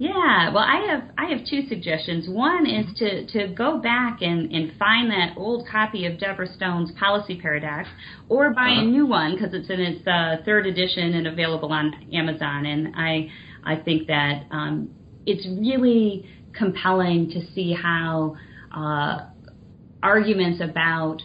[0.00, 2.26] Yeah, well, I have I have two suggestions.
[2.26, 6.90] One is to to go back and and find that old copy of Deborah Stone's
[6.92, 7.86] Policy Paradox,
[8.30, 8.80] or buy uh-huh.
[8.80, 12.64] a new one because it's in its uh, third edition and available on Amazon.
[12.64, 13.30] And I
[13.62, 14.88] I think that um,
[15.26, 18.38] it's really compelling to see how
[18.74, 19.26] uh,
[20.02, 21.22] arguments about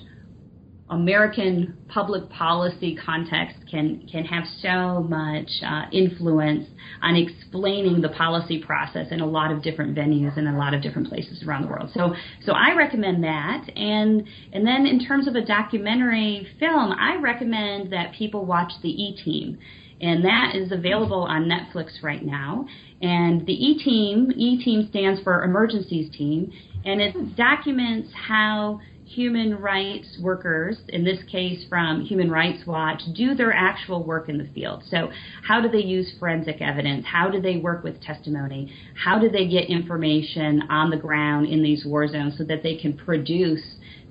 [0.90, 6.68] American public policy context can can have so much uh, influence
[7.02, 10.84] on explaining the policy process in a lot of different venues and a lot of
[10.84, 11.90] different places around the world.
[11.94, 12.14] So
[12.46, 13.68] so I recommend that.
[13.76, 18.90] And and then in terms of a documentary film, I recommend that people watch the
[18.90, 19.58] E Team.
[20.02, 22.68] And that is available on Netflix right now.
[23.02, 26.52] And the E Team, E Team stands for Emergencies Team,
[26.86, 33.36] and it documents how human rights workers, in this case from Human Rights Watch, do
[33.36, 34.84] their actual work in the field.
[34.90, 35.12] So,
[35.44, 37.06] how do they use forensic evidence?
[37.06, 38.74] How do they work with testimony?
[39.02, 42.76] How do they get information on the ground in these war zones so that they
[42.78, 43.64] can produce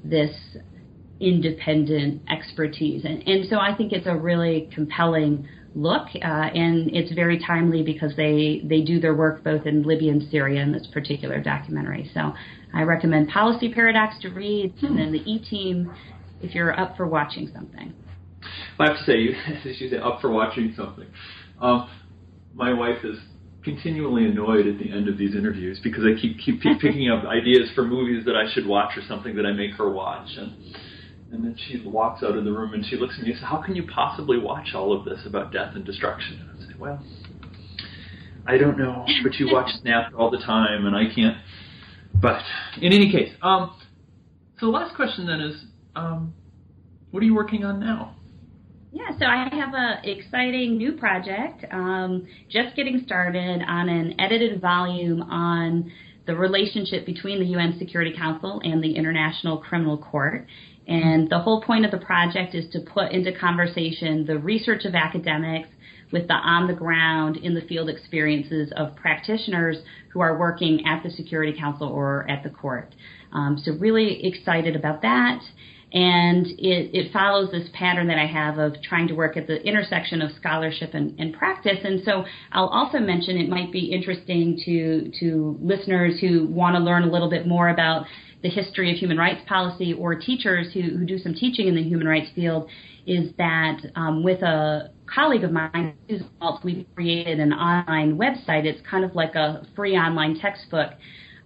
[0.05, 0.35] this
[1.21, 3.05] independent expertise?
[3.05, 7.83] And, and so, I think it's a really compelling look, uh, and it's very timely
[7.83, 12.09] because they they do their work both in Libya and Syria in this particular documentary.
[12.15, 12.33] So
[12.75, 15.93] I recommend Policy Paradox to read, and then the E Team
[16.43, 17.95] if you're up for watching something.
[18.79, 19.35] I have to say, you,
[19.65, 21.07] you say, up for watching something.
[21.61, 21.89] Um,
[22.53, 23.19] my wife is
[23.63, 27.25] continually annoyed at the end of these interviews because I keep keep, keep picking up
[27.29, 30.75] ideas for movies that I should watch or something that I make her watch and
[31.33, 33.49] and then she walks out of the room and she looks at me and says,
[33.49, 36.41] How can you possibly watch all of this about death and destruction?
[36.41, 37.03] And I say, Well,
[38.47, 41.37] I don't know, but you watch Snapped all the time, and I can't.
[42.21, 42.43] But
[42.81, 43.75] in any case, um,
[44.59, 45.65] so the last question then is,
[45.97, 46.33] um,
[47.11, 48.17] what are you working on now?
[48.93, 54.61] Yeah, so I have an exciting new project, um, just getting started on an edited
[54.61, 55.91] volume on
[56.27, 60.47] the relationship between the UN Security Council and the International Criminal Court.
[60.87, 64.95] And the whole point of the project is to put into conversation the research of
[64.95, 65.69] academics
[66.15, 69.77] with the on the ground in the field experiences of practitioners
[70.13, 72.95] who are working at the Security Council or at the court.
[73.33, 75.41] Um, so really excited about that.
[75.93, 79.63] And it, it, follows this pattern that I have of trying to work at the
[79.63, 81.79] intersection of scholarship and, and, practice.
[81.85, 86.81] And so I'll also mention it might be interesting to, to listeners who want to
[86.81, 88.07] learn a little bit more about
[88.43, 91.83] the history of human rights policy or teachers who, who do some teaching in the
[91.83, 92.69] human rights field
[93.07, 95.95] is that um, with a colleague of mine,
[96.63, 98.65] we've created an online website.
[98.65, 100.93] It's kind of like a free online textbook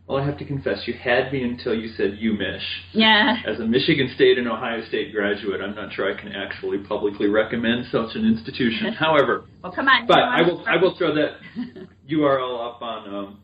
[0.07, 2.61] Well, I have to confess, you had me until you said UMich.
[2.93, 3.36] Yeah.
[3.47, 7.27] As a Michigan State and Ohio State graduate, I'm not sure I can actually publicly
[7.27, 8.93] recommend such an institution.
[8.99, 10.07] However, well, come on.
[10.07, 11.39] But I will, I will throw that
[12.11, 13.39] URL up on um,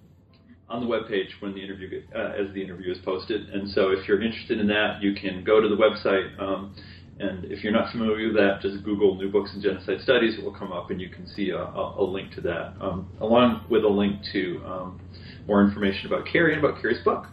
[0.70, 3.50] on the webpage when the interview uh, as the interview is posted.
[3.50, 6.40] And so, if you're interested in that, you can go to the website.
[6.40, 6.74] Um,
[7.18, 10.38] and if you're not familiar with that, just Google New Books in Genocide Studies.
[10.38, 13.10] It will come up, and you can see a, a, a link to that, um,
[13.20, 15.00] along with a link to um,
[15.46, 17.26] more information about Carrie and about Carrie's book.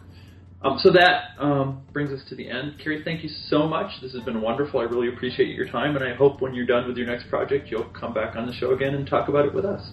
[0.62, 2.74] Um, so that um, brings us to the end.
[2.82, 4.00] Carrie, thank you so much.
[4.02, 4.80] This has been wonderful.
[4.80, 7.70] I really appreciate your time, and I hope when you're done with your next project,
[7.70, 9.92] you'll come back on the show again and talk about it with us.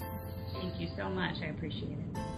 [0.54, 1.36] Thank you so much.
[1.42, 2.35] I appreciate it.